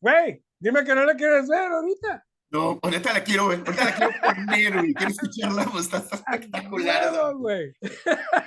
Güey, 0.00 0.44
dime 0.60 0.84
que 0.84 0.94
no 0.94 1.04
la 1.04 1.14
quieres 1.16 1.48
ver 1.48 1.72
ahorita. 1.72 2.26
No, 2.50 2.80
ahorita 2.82 3.12
la 3.12 3.22
quiero 3.22 3.44
ahorita 3.44 3.72
la 3.72 3.94
quiero 3.94 4.12
poner, 4.22 4.78
güey. 4.78 4.94
Quiero 4.94 5.12
escucharla, 5.12 5.64
pues, 5.66 5.84
está, 5.84 5.98
espectacular. 5.98 7.34
güey. 7.36 7.72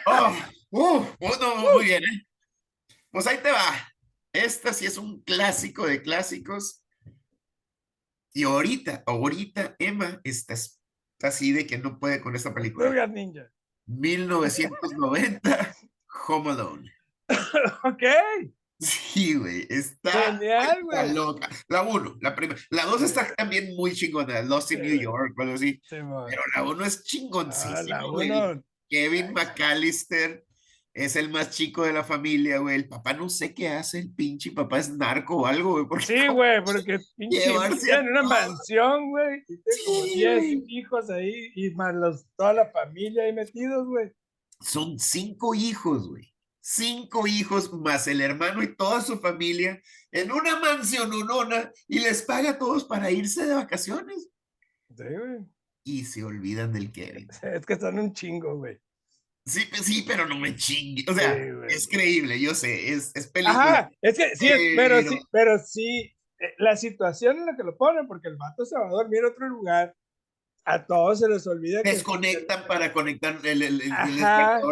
Oh, 0.06 0.36
uh, 0.72 1.06
oh, 1.20 1.36
no, 1.40 1.56
muy 1.56 1.86
bien, 1.86 2.04
¿eh? 2.04 2.28
Pues 3.12 3.28
ahí 3.28 3.38
te 3.38 3.52
va. 3.52 3.94
Esta 4.34 4.74
sí 4.74 4.86
es 4.86 4.98
un 4.98 5.22
clásico 5.22 5.86
de 5.86 6.02
clásicos 6.02 6.84
y 8.34 8.44
ahorita, 8.44 9.04
ahorita 9.06 9.76
Emma 9.78 10.20
está, 10.24 10.56
así 11.22 11.52
de 11.52 11.68
que 11.68 11.78
no 11.78 12.00
puede 12.00 12.20
con 12.20 12.36
esta 12.36 12.54
película. 12.54 13.08
Ninja. 13.08 13.52
1990, 13.86 15.76
Home 16.28 16.52
Alone. 16.52 16.92
ok. 17.84 18.04
Sí, 18.84 19.36
güey, 19.36 19.66
está, 19.70 20.12
Genial, 20.34 20.84
güey. 20.84 21.14
loca. 21.14 21.50
La 21.68 21.84
uno, 21.84 22.18
la 22.22 22.36
primera. 22.36 22.60
La 22.70 22.86
dos 22.86 23.02
está 23.02 23.34
también 23.36 23.76
muy 23.76 23.94
chingona, 23.94 24.42
Lost 24.42 24.72
in 24.72 24.82
New 24.82 25.00
York, 25.00 25.34
algo 25.38 25.54
así. 25.54 25.82
pero 25.90 26.42
la 26.56 26.64
uno 26.64 26.86
es 26.86 27.04
chingoncísima, 27.04 28.02
ah, 28.02 28.60
Kevin 28.90 29.34
McAllister 29.34 30.46
es 30.94 31.16
el 31.16 31.30
más 31.30 31.50
chico 31.50 31.84
de 31.84 31.94
la 31.94 32.04
familia, 32.04 32.60
güey. 32.60 32.76
El 32.76 32.88
papá 32.88 33.14
no 33.14 33.28
sé 33.30 33.54
qué 33.54 33.70
hace, 33.70 34.00
el 34.00 34.14
pinche 34.14 34.52
papá 34.52 34.80
es 34.80 34.96
narco 34.96 35.38
o 35.38 35.46
algo, 35.46 35.84
güey. 35.86 36.04
Sí, 36.04 36.28
güey, 36.28 36.64
porque 36.64 37.00
pinche 37.18 37.44
en 37.46 38.08
una 38.10 38.24
mansión, 38.24 39.10
güey. 39.10 39.44
Y 39.48 39.58
tengo 39.58 40.04
10 40.04 40.64
hijos 40.68 41.10
ahí 41.10 41.52
y 41.56 41.72
más 41.72 41.96
los, 41.96 42.26
toda 42.36 42.54
la 42.54 42.70
familia 42.70 43.24
ahí 43.24 43.34
metidos, 43.34 43.88
güey. 43.88 44.12
Son 44.62 45.00
cinco 45.00 45.56
hijos, 45.56 46.08
güey. 46.08 46.33
Cinco 46.66 47.28
hijos 47.28 47.74
más 47.74 48.08
el 48.08 48.22
hermano 48.22 48.64
y 48.64 48.74
toda 48.74 49.02
su 49.02 49.20
familia 49.20 49.82
en 50.12 50.32
una 50.32 50.58
mansión 50.62 51.14
unona 51.14 51.70
y 51.90 52.00
les 52.00 52.22
paga 52.22 52.52
a 52.52 52.58
todos 52.58 52.86
para 52.86 53.12
irse 53.12 53.46
de 53.46 53.54
vacaciones. 53.54 54.30
Sí, 54.96 55.04
güey. 55.04 55.46
Y 55.84 56.06
se 56.06 56.24
olvidan 56.24 56.72
del 56.72 56.90
Kevin. 56.94 57.28
Es 57.54 57.66
que 57.66 57.78
son 57.78 58.00
un 58.00 58.14
chingo, 58.14 58.56
güey. 58.56 58.80
Sí, 59.46 59.64
sí, 59.74 60.06
pero 60.08 60.26
no 60.26 60.40
me 60.40 60.56
chingue. 60.56 61.04
O 61.12 61.14
sea, 61.14 61.36
es 61.68 61.86
creíble, 61.86 62.40
yo 62.40 62.56
sé, 62.56 62.94
es, 62.94 63.12
es 63.14 63.28
película. 63.28 63.80
Ajá, 63.80 63.92
es 64.02 64.16
que 64.18 64.34
sí, 64.38 64.48
pero, 64.78 65.02
sí, 65.02 65.20
pero 65.32 65.60
sí, 65.60 66.16
eh, 66.40 66.54
la 66.60 66.78
situación 66.78 67.40
en 67.40 67.48
la 67.48 67.58
que 67.58 67.64
lo 67.64 67.76
ponen, 67.76 68.08
porque 68.08 68.30
el 68.30 68.38
vato 68.38 68.64
se 68.64 68.80
va 68.80 68.88
a 68.88 68.92
dormir 68.92 69.20
en 69.20 69.26
otro 69.26 69.50
lugar 69.50 69.94
a 70.66 70.86
todos 70.86 71.20
se 71.20 71.28
les 71.28 71.46
olvida 71.46 71.82
desconectan 71.84 72.66
para 72.68 72.94
conectar 72.94 73.38
el, 73.44 73.62
el, 73.62 73.82
el, 73.82 73.92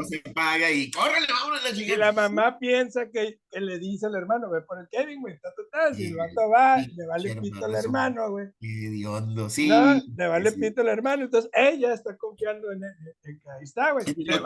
se 0.08 0.20
paga 0.34 0.72
y 0.72 0.90
córrele 0.90 1.28
vámonos 1.28 1.64
la 1.64 1.70
y 1.72 1.96
la 1.98 2.12
mamá 2.14 2.58
piensa 2.60 3.10
que, 3.12 3.40
que, 3.50 3.60
le 3.60 3.78
dice 3.78 4.06
al 4.06 4.16
hermano 4.16 4.50
ve 4.50 4.62
por 4.62 4.80
el 4.80 4.88
Kevin 4.90 5.22
güey 5.22 5.38
total 5.40 6.00
y 6.00 6.06
el 6.06 6.16
vato 6.16 6.50
va 6.50 6.78
le 6.78 7.06
vale 7.08 7.36
pito 7.36 7.66
al 7.66 7.76
hermano 7.76 8.32
güey 8.32 8.48
hediondo 8.62 9.50
sí 9.50 9.68
no, 9.68 9.96
le 10.16 10.28
vale 10.28 10.52
pito 10.54 10.82
al 10.82 10.88
hermano 10.88 11.26
entonces 11.26 11.52
ella 11.54 11.94
está 11.94 12.16
confiando 12.18 12.72
en, 12.72 12.84
en, 12.84 13.40
que 13.40 13.50
ahí 13.50 13.64
está 13.64 13.92
güey. 13.92 14.06
Y 14.16 14.24
le 14.24 14.40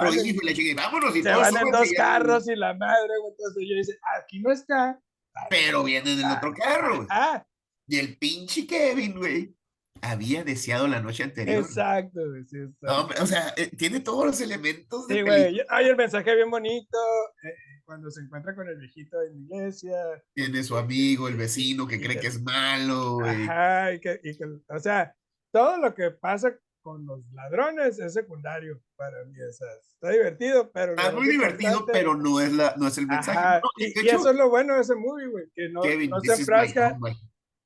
vámonos 0.73 1.15
y 1.15 1.21
se 1.21 1.29
van 1.29 1.55
en 1.55 1.71
dos 1.71 1.91
carros 1.95 2.47
y 2.47 2.55
la 2.55 2.73
madre 2.73 3.19
güey 3.21 3.31
entonces 3.31 3.63
ella 3.63 3.75
dice 3.77 3.99
aquí 4.19 4.39
no 4.39 4.51
está 4.51 4.99
pero 5.49 5.83
viene 5.83 6.13
en 6.13 6.19
el 6.19 6.31
otro 6.31 6.53
carro 6.53 7.05
ah 7.09 7.45
y 7.87 7.99
el 7.99 8.17
pinche 8.17 8.65
Kevin 8.65 9.17
güey 9.17 9.55
había 10.01 10.43
deseado 10.43 10.87
la 10.87 11.01
noche 11.01 11.23
anterior. 11.23 11.63
Exacto, 11.63 12.21
sí, 12.47 12.57
o 13.19 13.25
sea, 13.25 13.53
eh, 13.57 13.71
tiene 13.75 13.99
todos 13.99 14.25
los 14.25 14.41
elementos. 14.41 15.05
Sí, 15.07 15.21
güey. 15.21 15.61
Hay 15.69 15.87
el 15.87 15.95
mensaje 15.95 16.35
bien 16.35 16.49
bonito. 16.49 16.97
Eh, 17.43 17.81
cuando 17.85 18.09
se 18.09 18.21
encuentra 18.21 18.55
con 18.55 18.67
el 18.67 18.77
viejito 18.77 19.21
en 19.21 19.47
la 19.47 19.57
iglesia. 19.57 19.97
Tiene 20.33 20.63
su 20.63 20.75
amigo, 20.75 21.27
el 21.27 21.37
vecino, 21.37 21.87
que 21.87 22.01
cree 22.01 22.19
que, 22.19 22.27
es 22.27 22.41
malo. 22.41 23.19
Ajá, 23.23 23.93
y 23.93 23.99
que, 23.99 24.19
y 24.23 24.35
que, 24.35 24.45
o 24.67 24.79
sea, 24.79 25.15
todo 25.51 25.77
lo 25.77 25.93
que 25.93 26.11
pasa 26.11 26.57
con 26.81 27.05
los 27.05 27.21
ladrones 27.31 27.99
es 27.99 28.13
secundario 28.13 28.79
para 28.95 29.23
mí. 29.25 29.35
está 29.39 30.09
divertido, 30.09 30.71
pero. 30.71 30.93
Está 30.93 31.11
muy 31.11 31.27
divertido, 31.27 31.85
pero 31.91 32.15
no 32.15 32.39
es, 32.41 32.53
la, 32.53 32.75
no 32.77 32.87
es 32.87 32.97
el 32.97 33.07
mensaje. 33.07 33.61
y, 33.77 34.07
eso 34.07 34.29
es 34.29 34.35
lo 34.35 34.49
bueno 34.49 34.75
de 34.75 34.81
ese 34.81 34.95
movie, 34.95 35.27
güey, 35.27 35.45
que 35.53 35.69
no, 35.69 35.81
no 35.81 36.19
se 36.21 36.33
enfrasca 36.33 36.97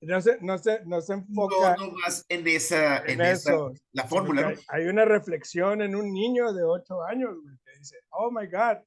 no 0.01 0.22
se, 0.22 0.38
no 0.41 0.58
se, 0.58 0.86
no 0.86 1.01
se 1.01 1.13
enfoca 1.13 1.75
no, 1.77 1.91
más 1.91 2.25
en 2.29 2.48
esa, 2.48 3.00
en, 3.00 3.22
eso, 3.22 3.74
la 3.91 4.06
fórmula. 4.06 4.53
Hay, 4.70 4.86
una 4.86 5.06
reflexión 5.06 5.82
en 5.82 5.96
un 5.96 6.13
niño 6.13 6.53
de 6.53 6.63
8 6.63 7.03
años 7.03 7.36
que 7.65 7.77
dice, 7.77 7.98
oh 8.12 8.32
my 8.32 8.48
God, 8.48 8.77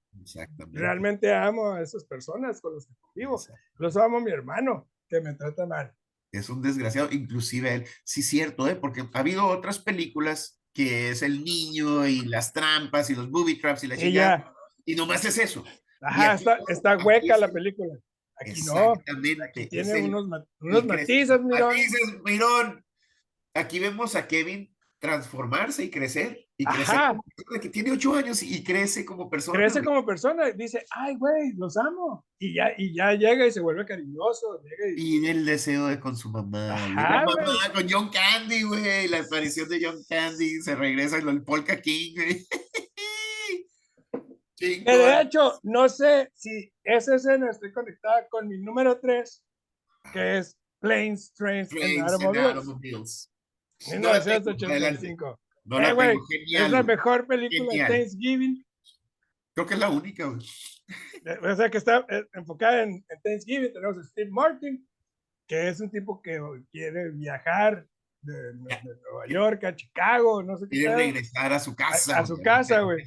realmente 0.70 1.32
amo 1.32 1.72
a 1.72 1.82
esas 1.82 2.04
personas 2.04 2.60
con 2.60 2.74
las 2.74 2.86
que 2.86 2.94
convivo. 3.00 3.40
Los 3.76 3.96
amo 3.96 4.18
a 4.18 4.20
mi 4.20 4.30
hermano 4.30 4.88
que 5.08 5.20
me 5.20 5.34
trata 5.34 5.66
mal. 5.66 5.94
Es 6.32 6.48
un 6.48 6.62
desgraciado, 6.62 7.08
inclusive 7.12 7.74
él. 7.74 7.86
Sí, 8.04 8.22
cierto, 8.22 8.66
¿eh? 8.66 8.74
porque 8.74 9.02
ha 9.12 9.18
habido 9.18 9.46
otras 9.46 9.78
películas 9.78 10.58
que 10.72 11.10
es 11.10 11.22
el 11.22 11.44
niño 11.44 12.06
y 12.06 12.22
las 12.22 12.54
trampas 12.54 13.10
y 13.10 13.14
los 13.14 13.30
booby 13.30 13.60
traps 13.60 13.84
y 13.84 13.88
la 13.88 13.96
ya. 13.96 14.54
Y 14.86 14.94
nomás 14.94 15.24
es 15.26 15.36
eso. 15.36 15.62
Ajá, 16.00 16.32
aquí 16.32 16.40
está, 16.40 16.56
no, 16.56 16.64
está 16.68 16.96
hueca 16.96 17.36
la 17.36 17.48
película. 17.52 17.98
Aquí 18.50 18.62
no. 18.66 18.92
Aquí 18.92 19.66
tiene 19.66 19.98
el- 19.98 20.14
unos, 20.14 20.44
unos 20.60 20.84
matices, 20.86 21.40
mira. 21.42 21.68
Aquí 21.70 21.80
dices, 21.80 22.00
mirón, 22.24 22.84
aquí 23.54 23.78
vemos 23.78 24.14
a 24.16 24.26
Kevin 24.28 24.68
transformarse 24.98 25.84
y 25.84 25.90
crecer. 25.90 26.46
Y 26.56 26.64
crecer 26.64 26.94
Ajá. 26.94 27.08
como 27.08 27.22
persona, 27.34 27.60
que 27.60 27.68
tiene 27.70 27.90
ocho 27.90 28.14
años 28.14 28.40
y 28.40 28.62
crece 28.62 29.04
como 29.04 29.28
persona. 29.28 29.58
Crece 29.58 29.80
güey. 29.80 29.86
como 29.86 30.06
persona, 30.06 30.50
dice, 30.52 30.84
ay, 30.90 31.16
güey, 31.16 31.52
los 31.56 31.76
amo. 31.76 32.24
Y 32.38 32.54
ya, 32.54 32.66
y 32.78 32.94
ya 32.94 33.12
llega 33.14 33.44
y 33.46 33.50
se 33.50 33.58
vuelve 33.60 33.84
cariñoso. 33.84 34.62
llega 34.62 34.94
y- 34.96 35.24
Y 35.24 35.26
el 35.26 35.44
deseo 35.44 35.88
de 35.88 35.98
con 35.98 36.14
su 36.16 36.30
mamá. 36.30 36.74
Ajá, 36.74 37.24
mamá 37.24 37.72
con 37.74 37.88
John 37.90 38.10
Candy, 38.10 38.62
güey. 38.62 39.08
La 39.08 39.20
aparición 39.20 39.68
de 39.68 39.84
John 39.84 40.04
Candy. 40.08 40.62
Se 40.62 40.76
regresa 40.76 41.16
el 41.18 41.42
Polka 41.42 41.80
King, 41.80 42.14
güey. 42.14 42.46
Que 44.84 44.96
de 44.96 45.20
hecho, 45.22 45.58
no 45.64 45.88
sé 45.88 46.30
si 46.34 46.72
esa 46.84 47.16
escena 47.16 47.50
está 47.50 47.72
conectada 47.72 48.26
con 48.28 48.48
mi 48.48 48.58
número 48.58 48.98
3, 49.00 49.44
que 50.12 50.38
es 50.38 50.56
Planes, 50.80 51.32
Trains 51.34 51.68
Trains 51.68 52.00
and 52.02 52.10
Automobiles, 52.10 52.56
Automobiles. 52.56 53.32
No 53.98 54.12
la 54.12 54.20
tengo, 54.22 54.50
adelante. 54.50 55.08
1985. 55.08 55.40
No 55.64 55.80
Eh, 55.80 56.16
genial. 56.28 56.64
Es 56.66 56.70
la 56.70 56.82
mejor 56.82 57.26
película 57.26 57.70
Genial. 57.70 57.90
de 57.92 57.98
Thanksgiving. 57.98 58.66
Creo 59.54 59.66
que 59.66 59.74
es 59.74 59.80
la 59.80 59.90
única, 59.90 60.26
güey. 60.26 60.40
eh, 61.24 61.38
O 61.42 61.56
sea, 61.56 61.70
que 61.70 61.78
está 61.78 62.06
eh, 62.08 62.24
enfocada 62.32 62.82
en, 62.84 62.90
en 63.08 63.20
Thanksgiving. 63.22 63.72
Tenemos 63.72 63.98
a 63.98 64.02
Steve 64.04 64.30
Martin, 64.30 64.88
que 65.46 65.68
es 65.68 65.80
un 65.80 65.90
tipo 65.90 66.20
que 66.22 66.40
quiere 66.70 67.10
viajar 67.10 67.86
de, 68.22 68.32
de 68.34 68.54
Nueva 68.54 69.26
York 69.28 69.64
a 69.64 69.74
Chicago, 69.76 70.42
no 70.42 70.56
sé 70.56 70.66
qué. 70.70 70.78
Quiere 70.78 70.96
regresar 70.96 71.52
a 71.52 71.58
su 71.60 71.74
casa. 71.74 72.18
a 72.20 72.26
su 72.26 72.40
casa, 72.40 72.80
güey. 72.80 73.04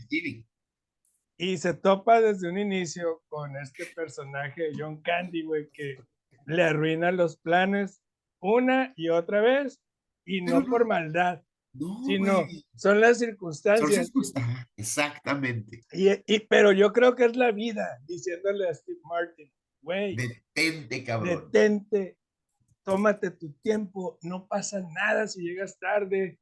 Y 1.38 1.58
se 1.58 1.74
topa 1.74 2.22
desde 2.22 2.50
un 2.50 2.58
inicio 2.58 3.22
con 3.28 3.56
este 3.58 3.86
personaje 3.88 4.64
de 4.64 4.72
John 4.78 5.02
Candy, 5.02 5.44
güey, 5.44 5.70
que 5.72 5.98
le 6.46 6.64
arruina 6.64 7.12
los 7.12 7.38
planes 7.38 8.02
una 8.40 8.94
y 8.96 9.10
otra 9.10 9.42
vez, 9.42 9.82
y 10.26 10.42
no 10.42 10.64
por 10.66 10.86
maldad, 10.86 11.44
No, 11.74 12.04
sino 12.06 12.44
güey. 12.46 12.66
son 12.76 13.02
las 13.02 13.18
Son 13.18 13.28
circunstancias. 13.28 14.06
circunstancias. 14.06 14.68
Exactamente. 14.78 15.82
Y, 15.92 16.10
y- 16.26 16.40
pero 16.48 16.72
yo 16.72 16.94
creo 16.94 17.16
que 17.16 17.26
es 17.26 17.36
la 17.36 17.52
vida, 17.52 18.00
diciéndole 18.08 18.70
a 18.70 18.74
Steve 18.74 19.00
Martin, 19.04 19.52
güey, 19.82 20.16
Detente, 20.16 21.04
cabrón. 21.04 21.50
detente, 21.52 22.18
tómate 22.84 23.32
tu 23.32 23.52
tiempo, 23.62 24.20
no 24.22 24.48
pasa 24.48 24.80
nada 24.94 25.28
si 25.28 25.42
llegas 25.42 25.78
tarde, 25.80 26.40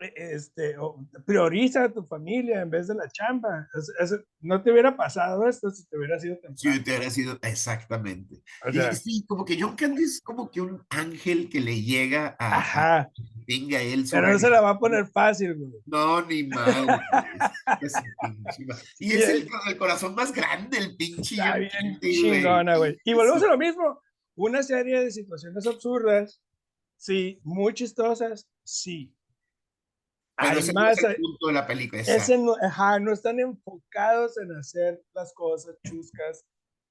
este, 0.00 0.76
o 0.78 1.04
prioriza 1.26 1.84
a 1.84 1.92
tu 1.92 2.04
familia 2.06 2.60
en 2.62 2.70
vez 2.70 2.86
de 2.88 2.94
la 2.94 3.08
chamba. 3.10 3.68
Es- 3.74 3.92
es- 4.12 4.20
no 4.40 4.62
te 4.62 4.70
hubiera 4.70 4.96
pasado 4.96 5.48
esto 5.48 5.70
si 5.70 5.84
te 5.88 5.98
hubiera 5.98 6.18
sido 6.20 6.36
Si 6.36 6.40
temprano. 6.42 6.84
te 6.84 6.90
hubiera 6.90 7.10
sido 7.10 7.38
exactamente. 7.42 8.42
O 8.64 8.68
Y 8.68 8.74
sea, 8.74 8.92
sí, 8.94 9.24
como 9.26 9.44
que 9.44 9.60
John 9.60 9.74
Candy 9.74 10.04
es 10.04 10.20
como 10.22 10.50
que 10.50 10.60
un 10.60 10.82
ángel 10.90 11.48
que 11.48 11.60
le 11.60 11.82
llega 11.82 12.36
a, 12.38 12.58
ajá, 12.58 13.10
que 13.14 13.22
tenga 13.46 13.80
él 13.82 14.04
pero 14.10 14.30
no 14.32 14.38
se 14.38 14.48
la 14.50 14.60
va 14.60 14.70
a 14.70 14.78
poner 14.78 15.06
fácil, 15.06 15.54
güey. 15.56 15.72
No, 15.86 16.22
ni 16.26 16.44
mal. 16.44 16.84
güey. 16.84 16.98
Es- 17.80 17.92
y 18.98 19.12
es 19.12 19.28
el, 19.28 19.48
el 19.68 19.76
corazón 19.78 20.14
más 20.14 20.32
grande, 20.32 20.78
el 20.78 20.96
pinche 20.96 21.34
Está 21.34 21.56
bien 21.58 21.70
Candy, 21.72 22.14
chingona, 22.14 22.76
güey. 22.76 22.96
Y 23.04 23.14
volvemos 23.14 23.42
a 23.42 23.46
lo 23.48 23.58
mismo. 23.58 24.00
Una 24.36 24.62
serie 24.62 25.00
de 25.00 25.10
situaciones 25.10 25.66
absurdas, 25.66 26.40
sí, 26.96 27.40
muy 27.42 27.74
chistosas, 27.74 28.48
sí. 28.62 29.12
Ese 30.38 30.72
no 30.72 30.88
es 30.88 30.98
el 31.02 31.06
hay- 31.10 31.16
punto 31.16 31.46
de 31.48 31.52
la 31.52 31.66
película. 31.66 32.02
ese 32.02 32.38
no, 32.38 32.54
ajá, 32.62 32.98
no 33.00 33.12
están 33.12 33.40
enfocados 33.40 34.38
en 34.38 34.52
hacer 34.56 35.02
las 35.14 35.32
cosas 35.34 35.76
chuscas 35.86 36.44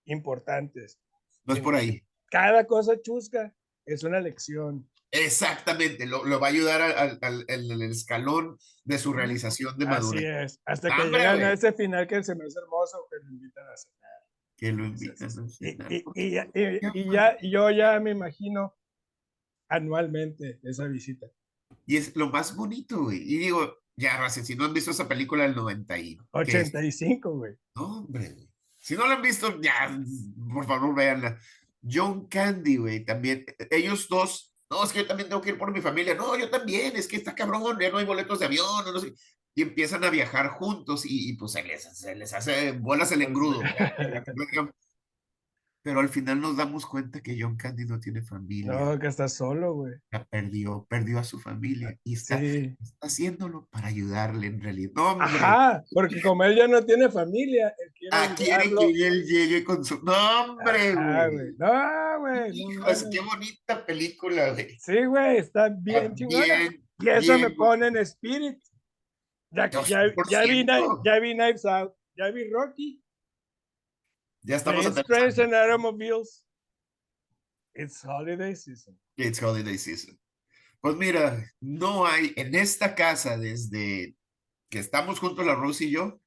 importantes. 0.05 0.99
No 1.45 1.53
es 1.53 1.59
por 1.61 1.75
ahí. 1.75 2.01
Cada 2.29 2.65
cosa 2.67 2.99
chusca 3.01 3.53
es 3.85 4.03
una 4.03 4.19
lección. 4.19 4.89
Exactamente, 5.11 6.05
lo, 6.05 6.25
lo 6.25 6.39
va 6.41 6.47
a 6.47 6.49
ayudar 6.49 6.81
al, 6.81 6.91
al- 6.97 7.19
al- 7.21 7.45
al- 7.47 7.71
al 7.71 7.81
escalón 7.83 8.57
de 8.83 8.97
su 8.97 9.13
realización 9.13 9.77
de 9.77 9.85
Así 9.85 9.93
madurez. 9.93 10.23
es. 10.53 10.59
Hasta 10.65 10.93
que 10.93 11.01
Hombre, 11.01 11.19
llegan 11.21 11.41
a 11.43 11.53
ese 11.53 11.71
final 11.71 12.05
que 12.07 12.21
se 12.23 12.35
me 12.35 12.43
hace 12.45 12.59
hermoso, 12.59 13.07
que 13.09 13.17
lo 13.23 13.29
invitan 13.31 13.63
a 13.65 13.77
cenar. 13.77 14.21
Que 14.57 14.71
lo 14.73 14.85
invitan 14.85 15.29
Y, 15.59 15.71
final, 15.71 15.91
y- 15.93 16.03
y 16.15 16.37
y- 16.37 16.79
y 17.07 17.11
ya- 17.13 17.37
y 17.39 17.51
yo 17.51 17.69
ya 17.71 17.97
me 18.01 18.11
imagino 18.11 18.75
anualmente 19.69 20.59
esa 20.63 20.85
visita. 20.87 21.27
Y 21.85 21.97
es 21.97 22.15
lo 22.15 22.29
más 22.29 22.55
bonito, 22.55 23.03
güey. 23.03 23.21
Y 23.21 23.37
digo, 23.37 23.77
ya, 23.95 24.17
Race, 24.17 24.43
si 24.43 24.55
no 24.55 24.65
han 24.65 24.73
visto 24.73 24.91
esa 24.91 25.07
película 25.07 25.43
del 25.43 25.55
90 25.55 25.97
y... 25.99 26.17
¿qué 26.45 26.61
es? 26.61 26.69
85, 26.69 27.31
güey. 27.31 27.53
No, 27.75 27.99
hombre, 27.99 28.29
güey. 28.33 28.49
Si 28.79 28.95
no 28.95 29.07
la 29.07 29.15
han 29.15 29.21
visto, 29.21 29.59
ya, 29.59 29.99
por 30.53 30.65
favor, 30.65 30.95
véanla. 30.95 31.37
John 31.89 32.27
Candy, 32.27 32.77
güey, 32.77 33.05
también. 33.05 33.45
Ellos 33.71 34.07
dos, 34.07 34.53
no, 34.69 34.83
es 34.83 34.91
que 34.91 34.99
yo 34.99 35.07
también 35.07 35.29
tengo 35.29 35.41
que 35.41 35.49
ir 35.49 35.57
por 35.57 35.71
mi 35.71 35.81
familia. 35.81 36.13
No, 36.13 36.37
yo 36.37 36.49
también, 36.49 36.95
es 36.95 37.07
que 37.07 37.17
está 37.17 37.35
cabrón, 37.35 37.77
ya 37.79 37.89
no 37.89 37.97
hay 37.97 38.05
boletos 38.05 38.39
de 38.39 38.45
avión, 38.45 38.85
no 38.85 38.99
sé. 38.99 39.13
Y 39.55 39.63
empiezan 39.63 40.03
a 40.03 40.09
viajar 40.09 40.49
juntos 40.49 41.05
y, 41.05 41.29
y, 41.29 41.33
pues 41.33 41.53
se 41.53 41.63
les, 41.63 41.83
se 41.97 42.15
les 42.15 42.33
hace 42.33 42.73
bolas 42.73 43.11
el 43.11 43.23
engrudo. 43.23 43.61
Pero 45.87 46.01
al 46.01 46.09
final 46.09 46.41
nos 46.41 46.57
damos 46.57 46.85
cuenta 46.85 47.21
que 47.21 47.37
John 47.39 47.55
Candy 47.55 47.85
no 47.85 47.97
tiene 47.97 48.21
familia. 48.21 48.73
No, 48.73 48.99
que 48.99 49.07
está 49.07 49.29
solo, 49.29 49.73
güey. 49.73 49.93
La 50.11 50.25
perdió, 50.25 50.85
perdió 50.89 51.17
a 51.17 51.23
su 51.23 51.39
familia 51.39 51.97
y 52.03 52.15
está, 52.15 52.37
Sí. 52.39 52.75
está 52.81 53.07
haciéndolo 53.07 53.69
para 53.71 53.87
ayudarle 53.87 54.47
en 54.47 54.61
realidad. 54.61 54.91
No, 54.95 55.11
hombre. 55.13 55.27
Ajá, 55.27 55.85
porque 55.91 56.21
como 56.21 56.43
él 56.43 56.57
ya 56.57 56.67
no 56.67 56.83
tiene 56.83 57.09
familia, 57.09 57.73
él 57.79 57.93
quiere 57.97 58.09
Ah, 58.11 58.35
quiere 58.35 58.69
que 58.75 59.07
él 59.07 59.25
llegue 59.25 59.63
con 59.63 59.85
su. 59.85 60.03
¡No, 60.03 60.11
hombre, 60.41 60.89
Ajá, 60.91 61.27
güey! 61.29 61.53
No, 61.57 62.19
güey. 62.19 62.65
no 62.75 63.09
qué 63.09 63.19
bonita 63.21 63.85
película, 63.85 64.51
güey. 64.51 64.77
Sí, 64.79 65.05
güey, 65.05 65.37
está 65.37 65.69
bien 65.69 66.13
chingona. 66.15 66.43
Bien, 66.45 66.83
Y 66.99 67.09
eso 67.09 67.39
me 67.39 67.49
pone 67.51 67.87
en 67.87 67.95
spirit. 67.97 68.57
Ya, 69.51 69.69
ya, 69.69 69.81
ya, 70.29 70.41
vi, 70.43 70.65
ya 71.05 71.19
vi 71.19 71.33
Knives 71.33 71.63
Out, 71.63 71.93
ya 72.17 72.29
vi 72.31 72.49
Rocky, 72.49 73.01
Ya 74.41 74.55
estamos 74.57 74.85
aterrizando. 74.85 75.15
Trains 75.15 75.39
and 75.39 75.53
Automobiles. 75.53 76.43
It's 77.73 78.03
holiday 78.03 78.55
season. 78.55 78.97
It's 79.17 79.41
holiday 79.41 79.77
season. 79.77 80.19
Pues 80.81 80.95
mira, 80.95 81.43
no 81.59 82.05
hay 82.05 82.33
en 82.35 82.55
esta 82.55 82.95
casa 82.95 83.37
desde 83.37 84.15
que 84.69 84.79
estamos 84.79 85.19
juntos 85.19 85.45
la 85.45 85.55
Rose 85.55 85.85
y 85.85 85.91
yo, 85.91 86.19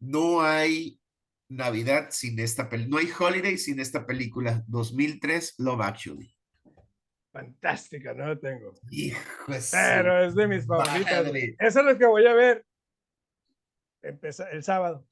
no 0.00 0.42
hay 0.42 1.00
Navidad 1.48 2.08
sin 2.10 2.38
esta 2.40 2.68
película, 2.68 2.90
no 2.90 2.98
hay 2.98 3.12
holiday 3.18 3.58
sin 3.58 3.78
esta 3.80 4.04
película 4.06 4.62
2003 4.68 5.54
Love 5.58 5.80
Actually. 5.82 6.34
Fantástica, 7.32 8.12
no 8.14 8.26
lo 8.26 8.38
tengo. 8.38 8.74
Hijo 8.90 9.20
Pero 9.70 10.24
es 10.26 10.34
de 10.34 10.46
mis 10.48 10.66
favoritas. 10.66 11.02
güey. 11.02 11.32
madre. 11.32 11.56
Esa 11.58 11.80
es 11.80 11.86
la 11.86 11.98
que 11.98 12.06
voy 12.06 12.26
a 12.26 12.34
ver 12.34 12.64
empeza- 14.02 14.50
el 14.50 14.62
sábado. 14.62 15.06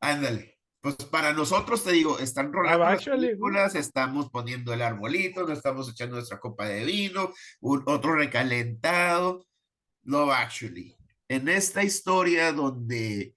Ándale. 0.00 0.51
Pues 0.82 0.96
para 0.96 1.32
nosotros, 1.32 1.84
te 1.84 1.92
digo, 1.92 2.18
están 2.18 2.52
rolando 2.52 2.84
las 2.84 3.04
películas, 3.04 3.74
estamos 3.76 4.30
poniendo 4.30 4.72
el 4.74 4.82
arbolito, 4.82 5.42
nos 5.46 5.58
estamos 5.58 5.88
echando 5.88 6.16
nuestra 6.16 6.40
copa 6.40 6.66
de 6.66 6.84
vino, 6.84 7.32
un- 7.60 7.84
otro 7.86 8.14
recalentado. 8.16 9.46
Love 10.02 10.32
Actually. 10.32 10.96
En 11.28 11.48
esta 11.48 11.84
historia 11.84 12.52
donde 12.52 13.36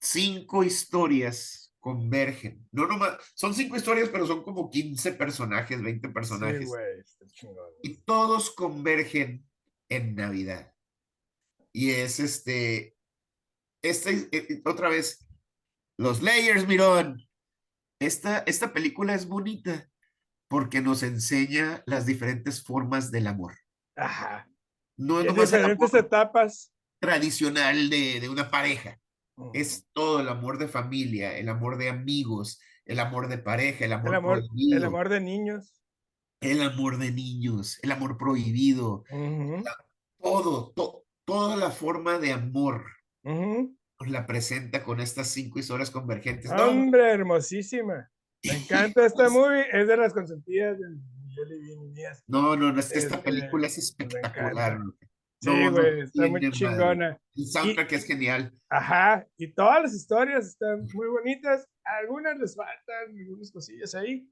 cinco 0.00 0.64
historias 0.64 1.72
convergen. 1.78 2.66
No 2.72 2.88
nomás, 2.88 3.16
son 3.34 3.54
cinco 3.54 3.76
historias, 3.76 4.08
pero 4.08 4.26
son 4.26 4.42
como 4.42 4.68
15 4.68 5.12
personajes, 5.12 5.80
20 5.80 6.08
Sí, 6.08 6.12
personajes. 6.14 6.68
está 6.98 7.26
chingón. 7.28 7.70
y 7.84 7.98
todos 7.98 8.50
convergen 8.50 9.48
en 9.88 10.16
Navidad. 10.16 10.74
Y 11.72 11.90
es 11.92 12.18
este, 12.18 12.96
este, 13.82 14.10
eh, 14.32 14.46
eh, 14.48 14.62
otra 14.64 14.88
vez, 14.88 15.24
los 16.02 16.22
layers, 16.22 16.66
mirón. 16.66 17.22
Esta, 18.00 18.38
esta 18.40 18.72
película 18.72 19.14
es 19.14 19.26
bonita 19.28 19.88
porque 20.48 20.80
nos 20.80 21.02
enseña 21.02 21.82
las 21.86 22.04
diferentes 22.04 22.62
formas 22.62 23.10
del 23.10 23.26
amor. 23.28 23.54
Ajá. 23.96 24.48
No 24.98 25.20
es 25.20 25.34
diferentes 25.34 25.94
etapas. 25.94 26.72
tradicional 27.00 27.88
de, 27.88 28.20
de 28.20 28.28
una 28.28 28.50
pareja, 28.50 29.00
es 29.54 29.86
todo 29.92 30.20
el 30.20 30.28
amor 30.28 30.58
de 30.58 30.68
familia, 30.68 31.36
el 31.38 31.48
amor 31.48 31.78
de 31.78 31.88
amigos, 31.88 32.60
el 32.84 33.00
amor 33.00 33.28
de 33.28 33.38
pareja, 33.38 33.84
el 33.86 33.92
amor, 33.92 34.08
el 34.10 34.14
amor, 34.16 34.38
el 34.38 34.46
prohibido, 34.46 34.86
amor 34.86 35.08
de 35.08 35.20
niños. 35.20 35.82
el 36.40 36.62
amor 36.62 36.98
de 36.98 37.12
niños, 37.12 37.78
el 37.82 37.92
amor 37.92 38.18
prohibido, 38.18 39.04
todo, 40.20 40.72
to- 40.72 41.04
toda 41.24 41.56
la 41.56 41.70
forma 41.70 42.18
de 42.18 42.32
amor 42.32 42.84
ujú. 43.24 43.76
Nos 44.02 44.10
la 44.12 44.26
presenta 44.26 44.82
con 44.84 45.00
estas 45.00 45.28
cinco 45.28 45.58
historias 45.58 45.90
convergentes. 45.90 46.50
No, 46.50 46.68
Hombre, 46.68 47.10
hermosísima. 47.12 48.10
Me 48.44 48.52
encanta 48.56 49.06
esta 49.06 49.28
movie. 49.28 49.64
Es 49.72 49.86
de 49.86 49.96
las 49.96 50.12
consentidas 50.12 50.78
de 50.78 50.88
Miguel 50.88 51.70
y 51.70 51.76
mías. 51.90 52.22
no, 52.26 52.56
no, 52.56 52.72
no, 52.72 52.80
es 52.80 52.92
que 52.92 52.98
esta 52.98 53.16
Este, 53.16 53.24
película 53.30 53.66
es 53.66 53.78
espectacular. 53.78 54.78
Sí, 55.40 55.48
No, 55.48 55.70
no 55.70 55.72
güey, 55.72 56.00
está 56.02 56.22
muy 56.22 56.30
madre. 56.32 56.50
chingona. 56.52 57.18
El 57.34 57.46
soundtrack 57.46 57.92
es 57.92 58.04
genial. 58.04 58.54
Ajá, 58.68 59.26
y 59.36 59.52
todas 59.52 59.82
las 59.82 59.94
historias 59.94 60.46
están 60.46 60.86
muy 60.94 61.08
bonitas. 61.08 61.66
Algunas 61.84 62.38
les 62.38 62.54
faltan 62.54 63.16
algunas 63.18 63.50
cosillas 63.50 63.94
ahí, 63.94 64.28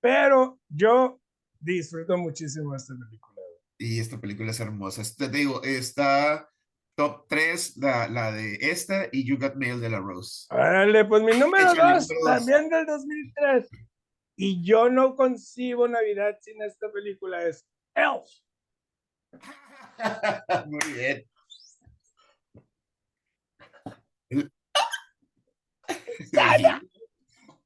pero 0.00 0.60
yo 0.68 1.20
disfruto 1.58 2.16
muchísimo 2.16 2.74
esta 2.76 2.94
película. 2.94 3.34
güey. 3.34 3.90
Y 3.94 3.98
esta 4.00 4.20
película 4.20 4.50
es 4.52 4.60
hermosa. 4.60 5.02
Este, 5.02 5.28
Te 5.28 5.36
digo, 5.38 5.62
está 5.64 6.48
top 6.94 7.26
3, 7.28 7.76
la, 7.78 8.08
la 8.08 8.32
de 8.32 8.54
esta 8.60 9.08
y 9.12 9.24
You 9.26 9.38
Got 9.38 9.54
Mail 9.56 9.80
de 9.80 9.90
la 9.90 9.98
Rose. 10.00 10.46
Órale, 10.50 11.04
pues 11.04 11.22
mi 11.22 11.38
número 11.38 11.72
Échale, 11.72 11.94
dos, 11.94 12.08
número 12.10 12.26
dos. 12.26 12.46
también 12.46 12.68
del 12.68 12.86
2003. 12.86 13.68
Y 14.36 14.64
yo 14.64 14.88
no 14.90 15.14
concibo 15.16 15.86
Navidad 15.88 16.36
sin 16.40 16.62
esta 16.62 16.90
película, 16.90 17.46
es 17.46 17.66
Elf. 17.94 18.28
Muy 20.66 20.92
bien. 20.94 21.24